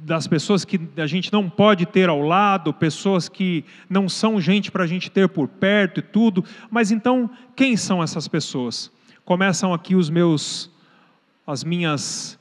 [0.00, 4.72] das pessoas que a gente não pode ter ao lado, pessoas que não são gente
[4.72, 6.44] para a gente ter por perto e tudo.
[6.68, 8.90] Mas então, quem são essas pessoas?
[9.24, 10.70] Começam aqui os meus,
[11.46, 12.38] as minhas,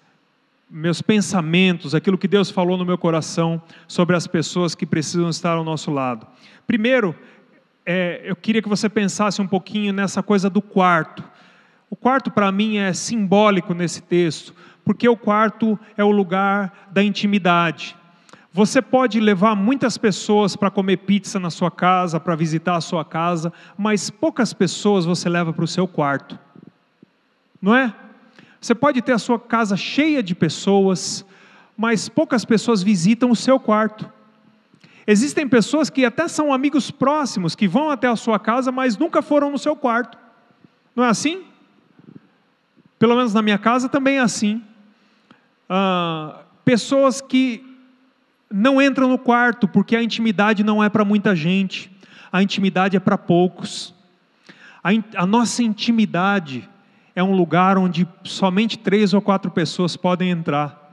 [0.70, 5.58] meus pensamentos, aquilo que Deus falou no meu coração sobre as pessoas que precisam estar
[5.58, 6.26] ao nosso lado.
[6.66, 7.16] Primeiro,
[7.86, 11.24] é, eu queria que você pensasse um pouquinho nessa coisa do quarto.
[11.90, 14.54] O quarto, para mim, é simbólico nesse texto,
[14.88, 17.94] porque o quarto é o lugar da intimidade.
[18.54, 23.04] Você pode levar muitas pessoas para comer pizza na sua casa, para visitar a sua
[23.04, 26.40] casa, mas poucas pessoas você leva para o seu quarto,
[27.62, 27.94] não é?
[28.62, 31.26] Você pode ter a sua casa cheia de pessoas,
[31.76, 34.10] mas poucas pessoas visitam o seu quarto.
[35.06, 39.22] Existem pessoas que até são amigos próximos, que vão até a sua casa, mas nunca
[39.22, 40.18] foram no seu quarto.
[40.96, 41.44] Não é assim?
[42.98, 44.64] Pelo menos na minha casa também é assim
[45.70, 47.64] ah, pessoas que
[48.52, 51.92] não entram no quarto porque a intimidade não é para muita gente,
[52.32, 53.94] a intimidade é para poucos.
[54.84, 56.68] A, in, a nossa intimidade
[57.16, 60.88] é um lugar onde somente três ou quatro pessoas podem entrar.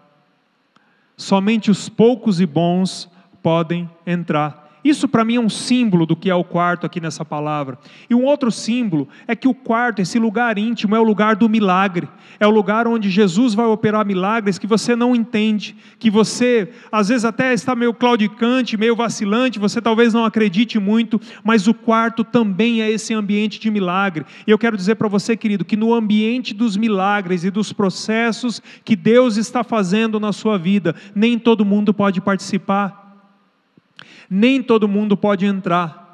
[1.16, 3.08] Somente os poucos e bons
[3.42, 4.63] podem entrar.
[4.84, 7.78] Isso para mim é um símbolo do que é o quarto aqui nessa palavra.
[8.08, 11.48] E um outro símbolo é que o quarto, esse lugar íntimo, é o lugar do
[11.48, 12.06] milagre.
[12.38, 17.08] É o lugar onde Jesus vai operar milagres que você não entende, que você às
[17.08, 22.22] vezes até está meio claudicante, meio vacilante, você talvez não acredite muito, mas o quarto
[22.22, 24.26] também é esse ambiente de milagre.
[24.46, 28.60] E eu quero dizer para você, querido, que no ambiente dos milagres e dos processos
[28.84, 33.03] que Deus está fazendo na sua vida, nem todo mundo pode participar.
[34.28, 36.04] Nem todo mundo pode entrar,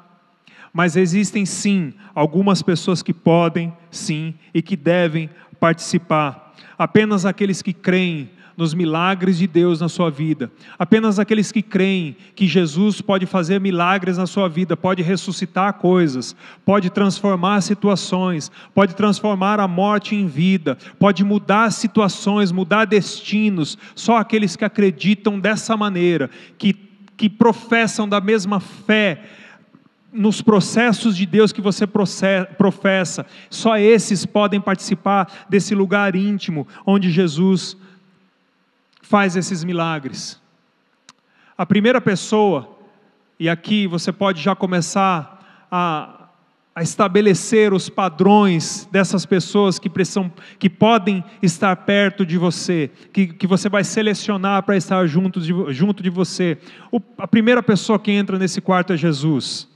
[0.73, 6.53] mas existem sim algumas pessoas que podem, sim, e que devem participar.
[6.77, 8.29] Apenas aqueles que creem
[8.61, 10.51] nos milagres de Deus na sua vida.
[10.77, 16.35] Apenas aqueles que creem que Jesus pode fazer milagres na sua vida, pode ressuscitar coisas,
[16.65, 23.77] pode transformar situações, pode transformar a morte em vida, pode mudar situações, mudar destinos.
[23.95, 26.90] Só aqueles que acreditam dessa maneira, que
[27.21, 29.21] que professam da mesma fé
[30.11, 37.11] nos processos de Deus que você professa, só esses podem participar desse lugar íntimo onde
[37.11, 37.77] Jesus
[39.03, 40.41] faz esses milagres.
[41.55, 42.75] A primeira pessoa,
[43.39, 46.20] e aqui você pode já começar a
[46.73, 53.27] a estabelecer os padrões dessas pessoas que precisam, que podem estar perto de você, que,
[53.27, 56.57] que você vai selecionar para estar junto de, junto de você.
[56.89, 59.67] O, a primeira pessoa que entra nesse quarto é Jesus.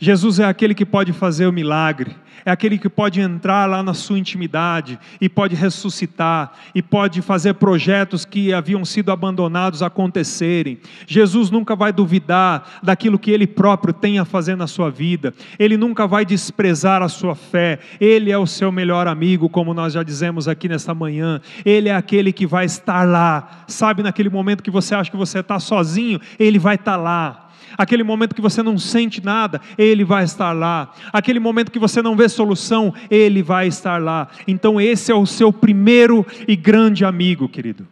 [0.00, 3.94] Jesus é aquele que pode fazer o milagre, é aquele que pode entrar lá na
[3.94, 10.78] sua intimidade e pode ressuscitar e pode fazer projetos que haviam sido abandonados acontecerem.
[11.06, 15.76] Jesus nunca vai duvidar daquilo que ele próprio tem a fazer na sua vida, ele
[15.76, 20.02] nunca vai desprezar a sua fé, ele é o seu melhor amigo, como nós já
[20.02, 24.70] dizemos aqui nesta manhã, ele é aquele que vai estar lá, sabe, naquele momento que
[24.70, 27.44] você acha que você está sozinho, ele vai estar lá.
[27.76, 32.00] Aquele momento que você não sente nada, Ele vai estar lá, aquele momento que você
[32.00, 34.28] não vê solução, Ele vai estar lá.
[34.46, 37.86] Então, esse é o seu primeiro e grande amigo, querido.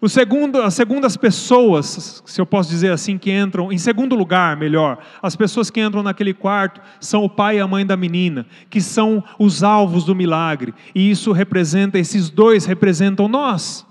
[0.00, 4.56] O segundo, as segundas pessoas, se eu posso dizer assim, que entram, em segundo lugar,
[4.56, 8.46] melhor, as pessoas que entram naquele quarto são o pai e a mãe da menina,
[8.70, 13.87] que são os alvos do milagre, e isso representa, esses dois representam nós.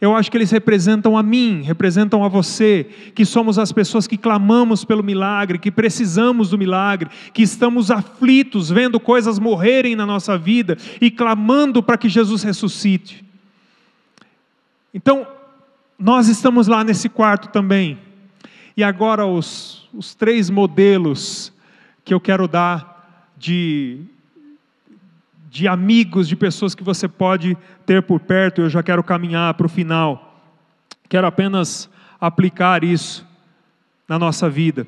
[0.00, 4.16] Eu acho que eles representam a mim, representam a você, que somos as pessoas que
[4.16, 10.36] clamamos pelo milagre, que precisamos do milagre, que estamos aflitos, vendo coisas morrerem na nossa
[10.36, 13.24] vida e clamando para que Jesus ressuscite.
[14.92, 15.26] Então,
[15.98, 17.98] nós estamos lá nesse quarto também.
[18.76, 21.52] E agora, os, os três modelos
[22.04, 24.00] que eu quero dar de
[25.54, 28.60] de amigos, de pessoas que você pode ter por perto.
[28.60, 30.42] Eu já quero caminhar para o final.
[31.08, 31.88] Quero apenas
[32.20, 33.24] aplicar isso
[34.08, 34.84] na nossa vida.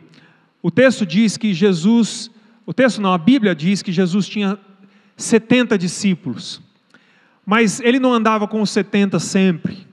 [0.61, 2.33] O texto diz que Jesus,
[2.67, 4.59] o texto não, a Bíblia diz que Jesus tinha
[5.17, 6.61] 70 discípulos.
[7.47, 9.86] Mas ele não andava com os 70 sempre.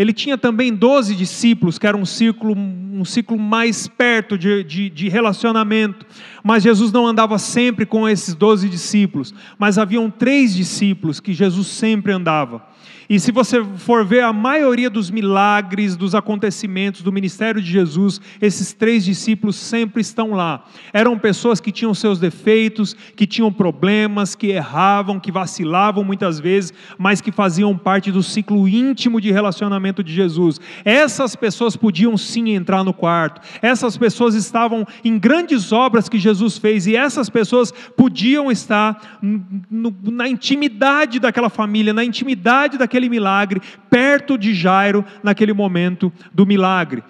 [0.00, 4.88] Ele tinha também doze discípulos, que era um círculo, um ciclo mais perto de, de,
[4.88, 6.06] de, relacionamento.
[6.42, 11.66] Mas Jesus não andava sempre com esses doze discípulos, mas haviam três discípulos que Jesus
[11.66, 12.66] sempre andava.
[13.10, 18.20] E se você for ver a maioria dos milagres, dos acontecimentos do ministério de Jesus,
[18.40, 20.64] esses três discípulos sempre estão lá.
[20.92, 26.72] Eram pessoas que tinham seus defeitos, que tinham problemas, que erravam, que vacilavam muitas vezes,
[26.96, 30.60] mas que faziam parte do ciclo íntimo de relacionamento de Jesus.
[30.84, 33.40] Essas pessoas podiam sim entrar no quarto.
[33.60, 40.28] Essas pessoas estavam em grandes obras que Jesus fez e essas pessoas podiam estar na
[40.28, 47.02] intimidade daquela família, na intimidade daquele milagre, perto de Jairo, naquele momento do milagre.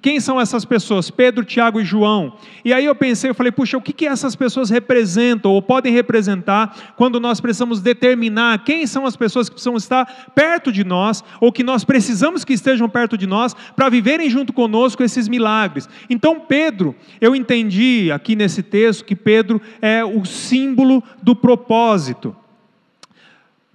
[0.00, 1.10] Quem são essas pessoas?
[1.10, 2.36] Pedro, Tiago e João.
[2.64, 5.92] E aí eu pensei, eu falei, puxa, o que, que essas pessoas representam ou podem
[5.92, 11.22] representar quando nós precisamos determinar quem são as pessoas que precisam estar perto de nós
[11.40, 15.88] ou que nós precisamos que estejam perto de nós para viverem junto conosco esses milagres.
[16.08, 22.34] Então, Pedro, eu entendi aqui nesse texto que Pedro é o símbolo do propósito.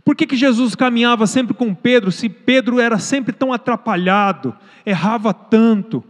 [0.04, 5.34] Por que, que Jesus caminhava sempre com Pedro, se Pedro era sempre tão atrapalhado, errava
[5.34, 6.04] tanto?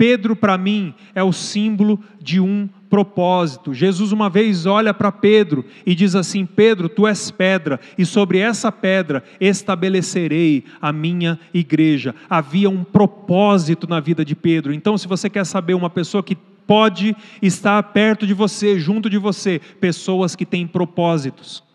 [0.00, 3.74] Pedro, para mim, é o símbolo de um propósito.
[3.74, 8.38] Jesus uma vez olha para Pedro e diz assim: Pedro, tu és pedra, e sobre
[8.38, 12.14] essa pedra estabelecerei a minha igreja.
[12.30, 14.72] Havia um propósito na vida de Pedro.
[14.72, 16.34] Então, se você quer saber uma pessoa que
[16.66, 21.68] pode estar perto de você, junto de você, pessoas que têm propósitos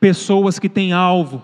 [0.00, 1.42] pessoas que têm alvo,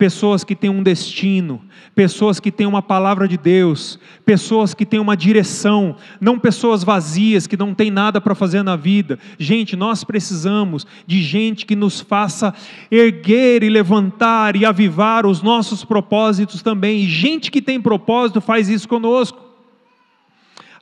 [0.00, 1.60] pessoas que têm um destino,
[1.94, 7.46] pessoas que têm uma palavra de Deus, pessoas que têm uma direção, não pessoas vazias
[7.46, 9.18] que não têm nada para fazer na vida.
[9.38, 12.54] Gente, nós precisamos de gente que nos faça
[12.90, 17.00] erguer e levantar e avivar os nossos propósitos também.
[17.00, 19.38] E gente que tem propósito faz isso conosco.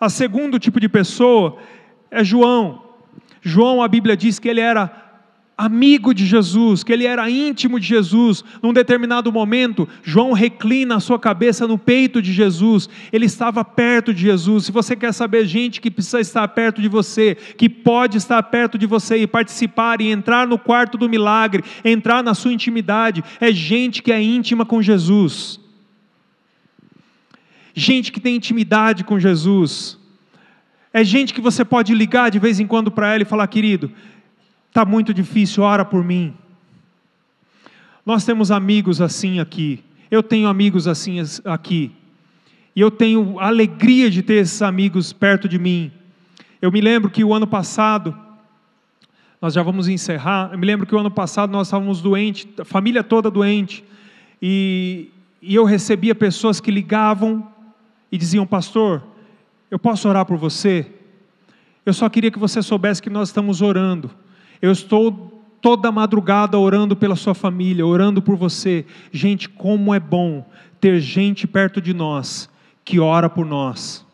[0.00, 1.56] A segundo tipo de pessoa
[2.08, 2.84] é João.
[3.42, 5.07] João, a Bíblia diz que ele era
[5.58, 8.44] amigo de Jesus, que ele era íntimo de Jesus.
[8.62, 12.88] Num determinado momento, João reclina a sua cabeça no peito de Jesus.
[13.12, 14.66] Ele estava perto de Jesus.
[14.66, 18.78] Se você quer saber gente que precisa estar perto de você, que pode estar perto
[18.78, 23.50] de você e participar e entrar no quarto do milagre, entrar na sua intimidade, é
[23.50, 25.58] gente que é íntima com Jesus.
[27.74, 29.98] Gente que tem intimidade com Jesus.
[30.92, 33.90] É gente que você pode ligar de vez em quando para ela e falar, querido,
[34.78, 36.32] Está muito difícil, ora por mim.
[38.06, 39.82] Nós temos amigos assim aqui.
[40.08, 41.90] Eu tenho amigos assim aqui.
[42.76, 45.90] E eu tenho alegria de ter esses amigos perto de mim.
[46.62, 48.16] Eu me lembro que o ano passado,
[49.42, 50.50] nós já vamos encerrar.
[50.52, 53.82] Eu me lembro que o ano passado nós estávamos doentes, a família toda doente.
[54.40, 55.08] E,
[55.42, 57.48] e eu recebia pessoas que ligavam
[58.12, 59.02] e diziam: Pastor,
[59.72, 60.86] eu posso orar por você?
[61.84, 64.08] Eu só queria que você soubesse que nós estamos orando.
[64.60, 68.86] Eu estou toda madrugada orando pela sua família, orando por você.
[69.12, 70.48] Gente, como é bom
[70.80, 72.48] ter gente perto de nós
[72.84, 74.04] que ora por nós.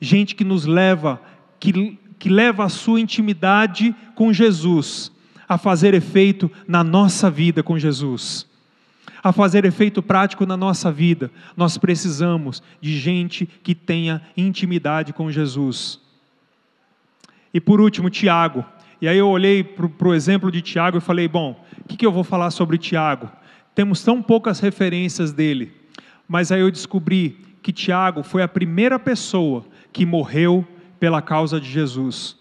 [0.00, 1.20] Gente que nos leva,
[1.58, 5.12] que, que leva a sua intimidade com Jesus
[5.48, 8.46] a fazer efeito na nossa vida com Jesus.
[9.22, 15.30] A fazer efeito prático na nossa vida, nós precisamos de gente que tenha intimidade com
[15.30, 15.98] Jesus.
[17.52, 18.64] E por último, Tiago.
[19.00, 22.06] E aí eu olhei para o exemplo de Tiago e falei: bom, o que, que
[22.06, 23.30] eu vou falar sobre Tiago?
[23.74, 25.72] Temos tão poucas referências dele,
[26.26, 30.66] mas aí eu descobri que Tiago foi a primeira pessoa que morreu
[30.98, 32.36] pela causa de Jesus.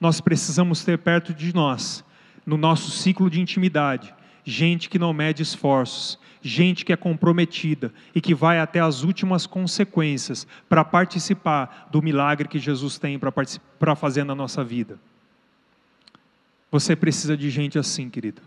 [0.00, 2.04] Nós precisamos ter perto de nós,
[2.44, 8.20] no nosso ciclo de intimidade, gente que não mede esforços, gente que é comprometida e
[8.20, 14.22] que vai até as últimas consequências para participar do milagre que Jesus tem para fazer
[14.22, 15.00] na nossa vida.
[16.70, 18.42] Você precisa de gente assim, querido.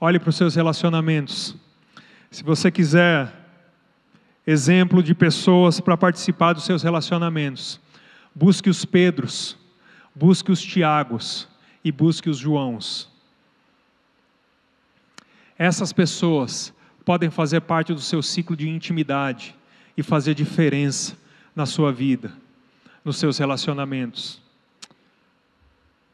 [0.00, 1.56] Olhe para os seus relacionamentos.
[2.30, 3.32] Se você quiser
[4.46, 7.80] exemplo de pessoas para participar dos seus relacionamentos,
[8.34, 9.56] busque os Pedros,
[10.14, 11.48] busque os Tiagos
[11.82, 13.10] e busque os Joãos.
[15.58, 16.72] Essas pessoas
[17.04, 19.54] podem fazer parte do seu ciclo de intimidade
[19.96, 21.16] e fazer diferença
[21.54, 22.32] na sua vida,
[23.04, 24.45] nos seus relacionamentos.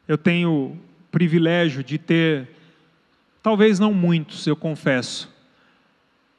[0.06, 0.78] Eu tenho
[1.12, 2.48] privilégio de ter,
[3.42, 5.30] talvez não muitos, eu confesso,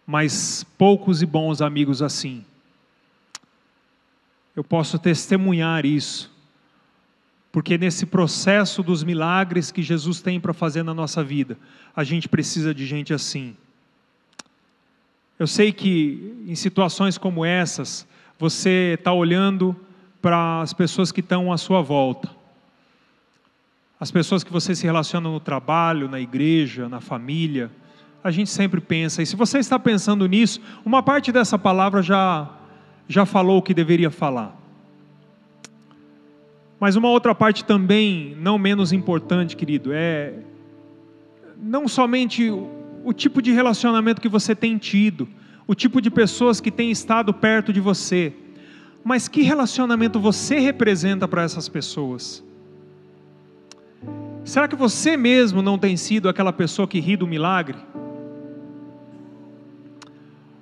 [0.05, 2.43] mas poucos e bons amigos assim.
[4.55, 6.31] Eu posso testemunhar isso,
[7.51, 11.57] porque nesse processo dos milagres que Jesus tem para fazer na nossa vida,
[11.95, 13.55] a gente precisa de gente assim.
[15.39, 18.07] Eu sei que em situações como essas,
[18.37, 19.75] você está olhando
[20.21, 22.42] para as pessoas que estão à sua volta
[24.03, 27.71] as pessoas que você se relaciona no trabalho, na igreja, na família.
[28.21, 32.49] A gente sempre pensa, e se você está pensando nisso, uma parte dessa palavra já,
[33.07, 34.59] já falou o que deveria falar.
[36.81, 40.33] Mas uma outra parte também, não menos importante, querido, é
[41.57, 42.69] não somente o,
[43.05, 45.29] o tipo de relacionamento que você tem tido,
[45.65, 48.33] o tipo de pessoas que têm estado perto de você,
[49.01, 52.43] mas que relacionamento você representa para essas pessoas?
[54.43, 57.77] Será que você mesmo não tem sido aquela pessoa que ri do milagre?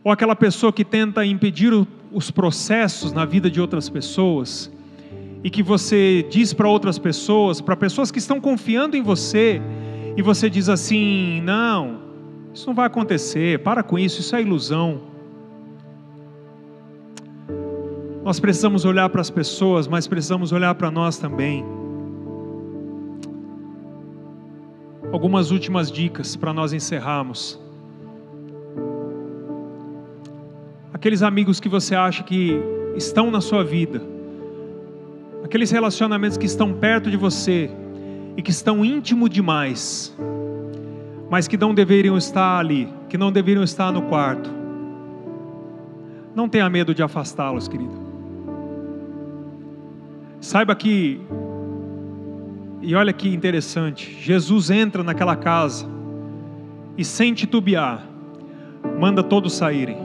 [0.03, 1.73] Ou aquela pessoa que tenta impedir
[2.11, 4.71] os processos na vida de outras pessoas?
[5.43, 9.59] E que você diz para outras pessoas, para pessoas que estão confiando em você,
[10.15, 11.99] e você diz assim: não,
[12.53, 15.01] isso não vai acontecer, para com isso, isso é ilusão.
[18.23, 21.80] Nós precisamos olhar para as pessoas, mas precisamos olhar para nós também.
[25.12, 27.59] Algumas últimas dicas para nós encerrarmos.
[30.93, 32.59] Aqueles amigos que você acha que
[32.95, 34.01] estão na sua vida,
[35.43, 37.70] aqueles relacionamentos que estão perto de você
[38.38, 40.16] e que estão íntimo demais,
[41.30, 44.49] mas que não deveriam estar ali, que não deveriam estar no quarto.
[46.34, 47.99] Não tenha medo de afastá-los, querido.
[50.39, 51.20] Saiba que
[52.82, 55.88] e olha que interessante: Jesus entra naquela casa
[56.97, 58.05] e, sem titubear,
[58.99, 59.97] manda todos saírem.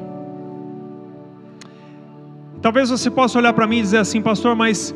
[2.61, 4.95] Talvez você possa olhar para mim e dizer assim, pastor, mas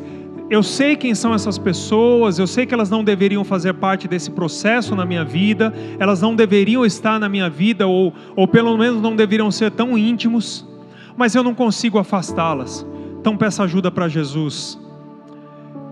[0.49, 4.31] eu sei quem são essas pessoas, eu sei que elas não deveriam fazer parte desse
[4.31, 9.01] processo na minha vida, elas não deveriam estar na minha vida, ou, ou pelo menos
[9.01, 10.67] não deveriam ser tão íntimos,
[11.15, 12.85] mas eu não consigo afastá-las.
[13.19, 14.80] Então peça ajuda para Jesus.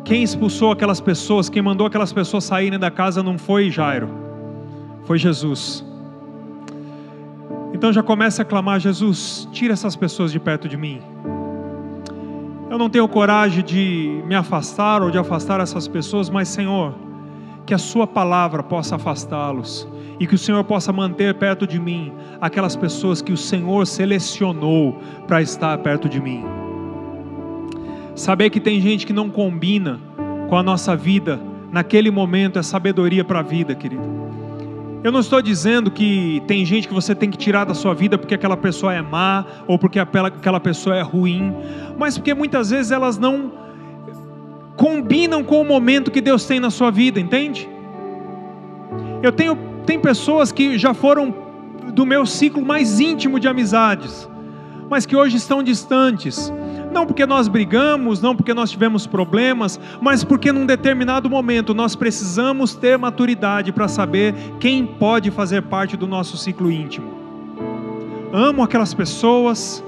[0.10, 4.10] Quem expulsou aquelas pessoas, quem mandou aquelas pessoas saírem da casa não foi Jairo,
[5.03, 5.86] foi Jesus.
[7.76, 10.99] Então já comece a clamar: Jesus, tira essas pessoas de perto de mim.
[12.72, 16.95] Eu não tenho coragem de me afastar ou de afastar essas pessoas, mas Senhor,
[17.64, 19.88] que a Sua palavra possa afastá-los
[20.20, 24.99] e que o Senhor possa manter perto de mim aquelas pessoas que o Senhor selecionou
[25.28, 26.43] para estar perto de mim.
[28.20, 29.97] Saber que tem gente que não combina
[30.49, 31.39] com a nossa vida
[31.72, 34.03] naquele momento é sabedoria para a vida, querido.
[35.01, 38.17] Eu não estou dizendo que tem gente que você tem que tirar da sua vida
[38.17, 41.55] porque aquela pessoa é má ou porque aquela pessoa é ruim,
[41.97, 43.53] mas porque muitas vezes elas não
[44.76, 47.70] combinam com o momento que Deus tem na sua vida, entende?
[49.24, 51.34] Eu tenho tem pessoas que já foram
[51.93, 54.30] do meu ciclo mais íntimo de amizades,
[54.89, 56.51] mas que hoje estão distantes
[56.91, 61.95] não porque nós brigamos, não porque nós tivemos problemas, mas porque num determinado momento nós
[61.95, 67.19] precisamos ter maturidade para saber quem pode fazer parte do nosso ciclo íntimo.
[68.31, 69.83] Amo aquelas pessoas,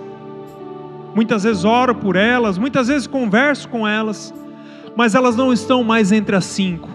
[1.15, 4.33] muitas vezes oro por elas, muitas vezes converso com elas,
[4.95, 6.89] mas elas não estão mais entre as cinco,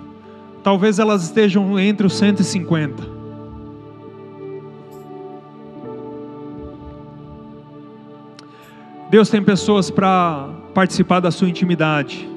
[0.62, 3.15] talvez elas estejam entre os 150.
[9.16, 12.28] Deus tem pessoas para participar da sua intimidade.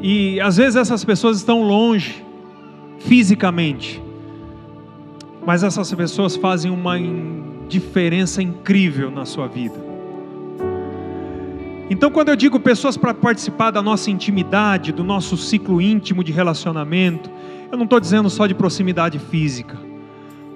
[0.00, 2.24] E às vezes essas pessoas estão longe
[3.00, 4.02] fisicamente,
[5.44, 6.96] mas essas pessoas fazem uma
[7.68, 9.74] diferença incrível na sua vida.
[11.90, 16.32] Então, quando eu digo pessoas para participar da nossa intimidade, do nosso ciclo íntimo de
[16.32, 17.28] relacionamento,
[17.70, 19.76] eu não estou dizendo só de proximidade física,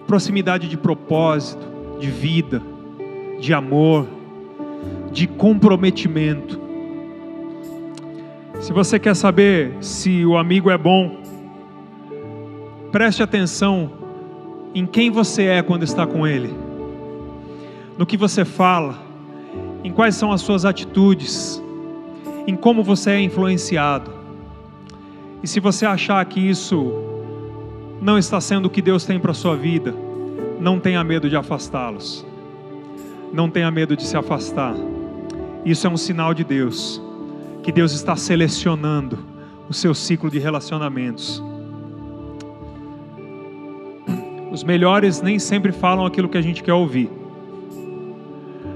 [0.06, 1.68] proximidade de propósito,
[2.00, 2.62] de vida,
[3.38, 4.16] de amor,
[5.12, 6.60] de comprometimento.
[8.60, 11.16] Se você quer saber se o amigo é bom,
[12.90, 13.90] preste atenção
[14.74, 16.52] em quem você é quando está com ele,
[17.96, 18.98] no que você fala,
[19.82, 21.62] em quais são as suas atitudes,
[22.46, 24.10] em como você é influenciado.
[25.42, 26.92] E se você achar que isso
[28.00, 29.94] não está sendo o que Deus tem para a sua vida,
[30.60, 32.27] não tenha medo de afastá-los.
[33.32, 34.74] Não tenha medo de se afastar.
[35.64, 37.00] Isso é um sinal de Deus,
[37.62, 39.18] que Deus está selecionando
[39.68, 41.42] o seu ciclo de relacionamentos.
[44.50, 47.10] Os melhores nem sempre falam aquilo que a gente quer ouvir.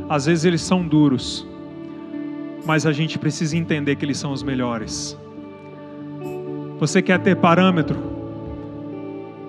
[0.09, 1.47] Às vezes eles são duros,
[2.67, 5.19] mas a gente precisa entender que eles são os melhores.
[6.79, 7.97] Você quer ter parâmetro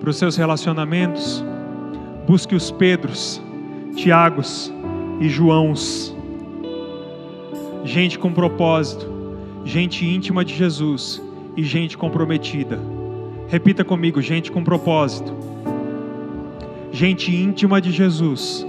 [0.00, 1.44] para os seus relacionamentos?
[2.26, 3.42] Busque os Pedros,
[3.94, 4.72] Tiagos
[5.20, 6.14] e Joãos
[7.84, 9.06] gente com propósito,
[9.64, 11.22] gente íntima de Jesus,
[11.56, 12.80] e gente comprometida.
[13.48, 15.32] Repita comigo: gente com propósito,
[16.90, 18.66] gente íntima de Jesus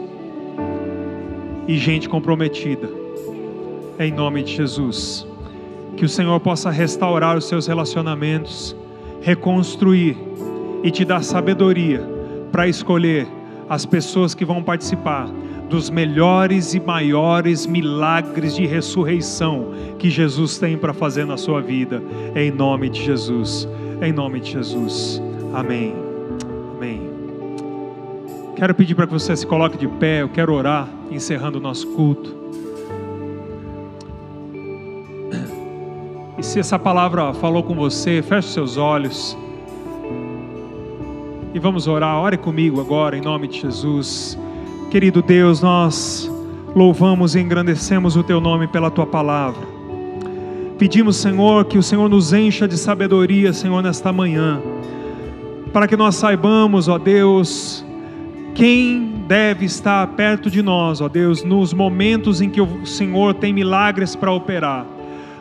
[1.68, 2.90] e gente comprometida.
[3.98, 5.26] Em nome de Jesus.
[5.96, 8.76] Que o Senhor possa restaurar os seus relacionamentos,
[9.22, 10.18] reconstruir
[10.84, 12.04] e te dar sabedoria
[12.52, 13.26] para escolher
[13.70, 15.30] as pessoas que vão participar
[15.70, 22.02] dos melhores e maiores milagres de ressurreição que Jesus tem para fazer na sua vida,
[22.36, 23.68] em nome de Jesus.
[24.02, 25.22] Em nome de Jesus.
[25.54, 25.96] Amém.
[26.76, 27.02] Amém.
[28.56, 31.88] Quero pedir para que você se coloque de pé, eu quero orar, encerrando o nosso
[31.88, 32.36] culto.
[36.38, 39.38] E se essa palavra falou com você, feche seus olhos.
[41.54, 42.18] E vamos orar.
[42.18, 44.38] Ore comigo agora, em nome de Jesus.
[44.90, 46.32] Querido Deus, nós
[46.76, 49.62] louvamos e engrandecemos o Teu nome pela Tua palavra.
[50.78, 54.62] Pedimos, Senhor, que o Senhor nos encha de sabedoria, Senhor, nesta manhã,
[55.74, 57.86] para que nós saibamos, ó Deus,
[58.54, 63.54] quem deve estar perto de nós, ó Deus, nos momentos em que o Senhor tem
[63.54, 64.86] milagres para operar.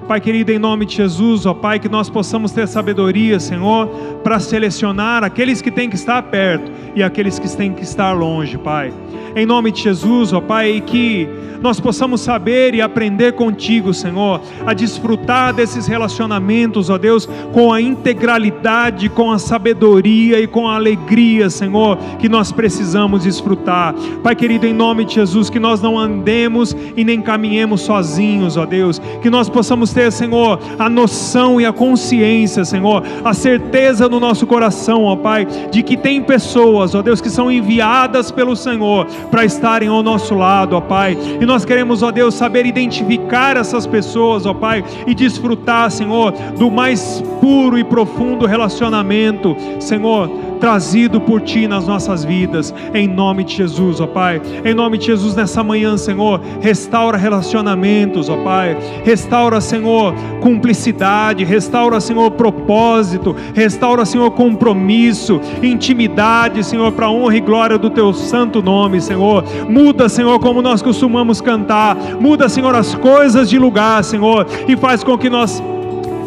[0.06, 3.86] Pai querido, em nome de Jesus, ó Pai, que nós possamos ter sabedoria, Senhor,
[4.22, 8.58] para selecionar aqueles que têm que estar perto e aqueles que têm que estar longe,
[8.58, 8.92] Pai
[9.36, 11.28] em nome de Jesus, ó Pai, que
[11.60, 17.80] nós possamos saber e aprender contigo, Senhor, a desfrutar desses relacionamentos, ó Deus, com a
[17.80, 23.94] integralidade, com a sabedoria e com a alegria, Senhor, que nós precisamos desfrutar.
[24.22, 28.66] Pai querido, em nome de Jesus, que nós não andemos e nem caminhemos sozinhos, ó
[28.66, 34.18] Deus, que nós possamos ter, Senhor, a noção e a consciência, Senhor, a certeza no
[34.18, 39.06] nosso coração, ó Pai, de que tem pessoas, ó Deus, que são enviadas pelo Senhor
[39.30, 41.16] para estarem ao nosso lado, ó Pai.
[41.40, 46.70] E nós queremos, ó Deus, saber identificar essas pessoas, ó Pai, e desfrutar, Senhor, do
[46.70, 50.28] mais puro e profundo relacionamento, Senhor,
[50.58, 54.40] trazido por Ti nas nossas vidas, em nome de Jesus, ó Pai.
[54.64, 58.76] Em nome de Jesus, nessa manhã, Senhor, restaura relacionamentos, ó Pai.
[59.04, 67.76] Restaura, Senhor, cumplicidade, restaura, Senhor, propósito, restaura, Senhor, compromisso, intimidade, Senhor, para honra e glória
[67.76, 69.44] do Teu santo nome, Senhor.
[69.68, 75.02] Muda, Senhor, como nós costumamos cantar, muda, Senhor, as coisas de lugar, Senhor, e faz
[75.02, 75.60] com que nós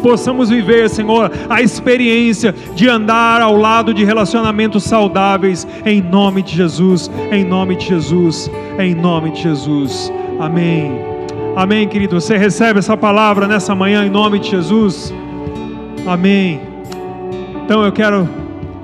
[0.02, 6.54] possamos viver, Senhor, a experiência de andar ao lado de relacionamentos saudáveis, em nome de
[6.54, 10.12] Jesus, em nome de Jesus, em nome de Jesus.
[10.38, 11.17] Amém.
[11.58, 12.20] Amém, querido.
[12.20, 15.12] Você recebe essa palavra nessa manhã em nome de Jesus?
[16.06, 16.60] Amém.
[17.64, 18.28] Então eu quero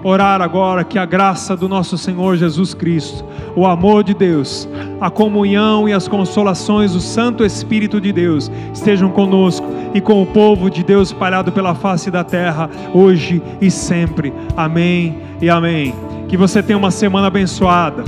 [0.02, 4.68] orar agora que a graça do nosso Senhor Jesus Cristo, o amor de Deus,
[5.00, 9.64] a comunhão e as consolações do Santo Espírito de Deus estejam conosco
[9.94, 14.32] e com o povo de Deus espalhado pela face da terra, hoje e sempre.
[14.56, 15.94] Amém e amém.
[16.26, 18.02] Que você tenha uma semana abençoada,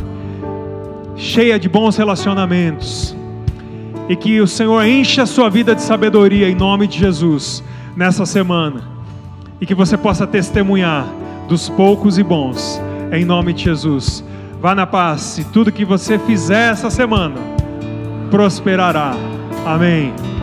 [1.14, 3.16] cheia de bons relacionamentos,
[4.08, 7.62] e que o Senhor encha a sua vida de sabedoria em nome de Jesus
[7.96, 8.82] nessa semana,
[9.60, 11.06] e que você possa testemunhar
[11.48, 12.80] dos poucos e bons,
[13.12, 14.24] em nome de Jesus.
[14.60, 17.36] Vá na paz, e tudo que você fizer essa semana
[18.30, 19.14] prosperará.
[19.64, 20.35] Amém.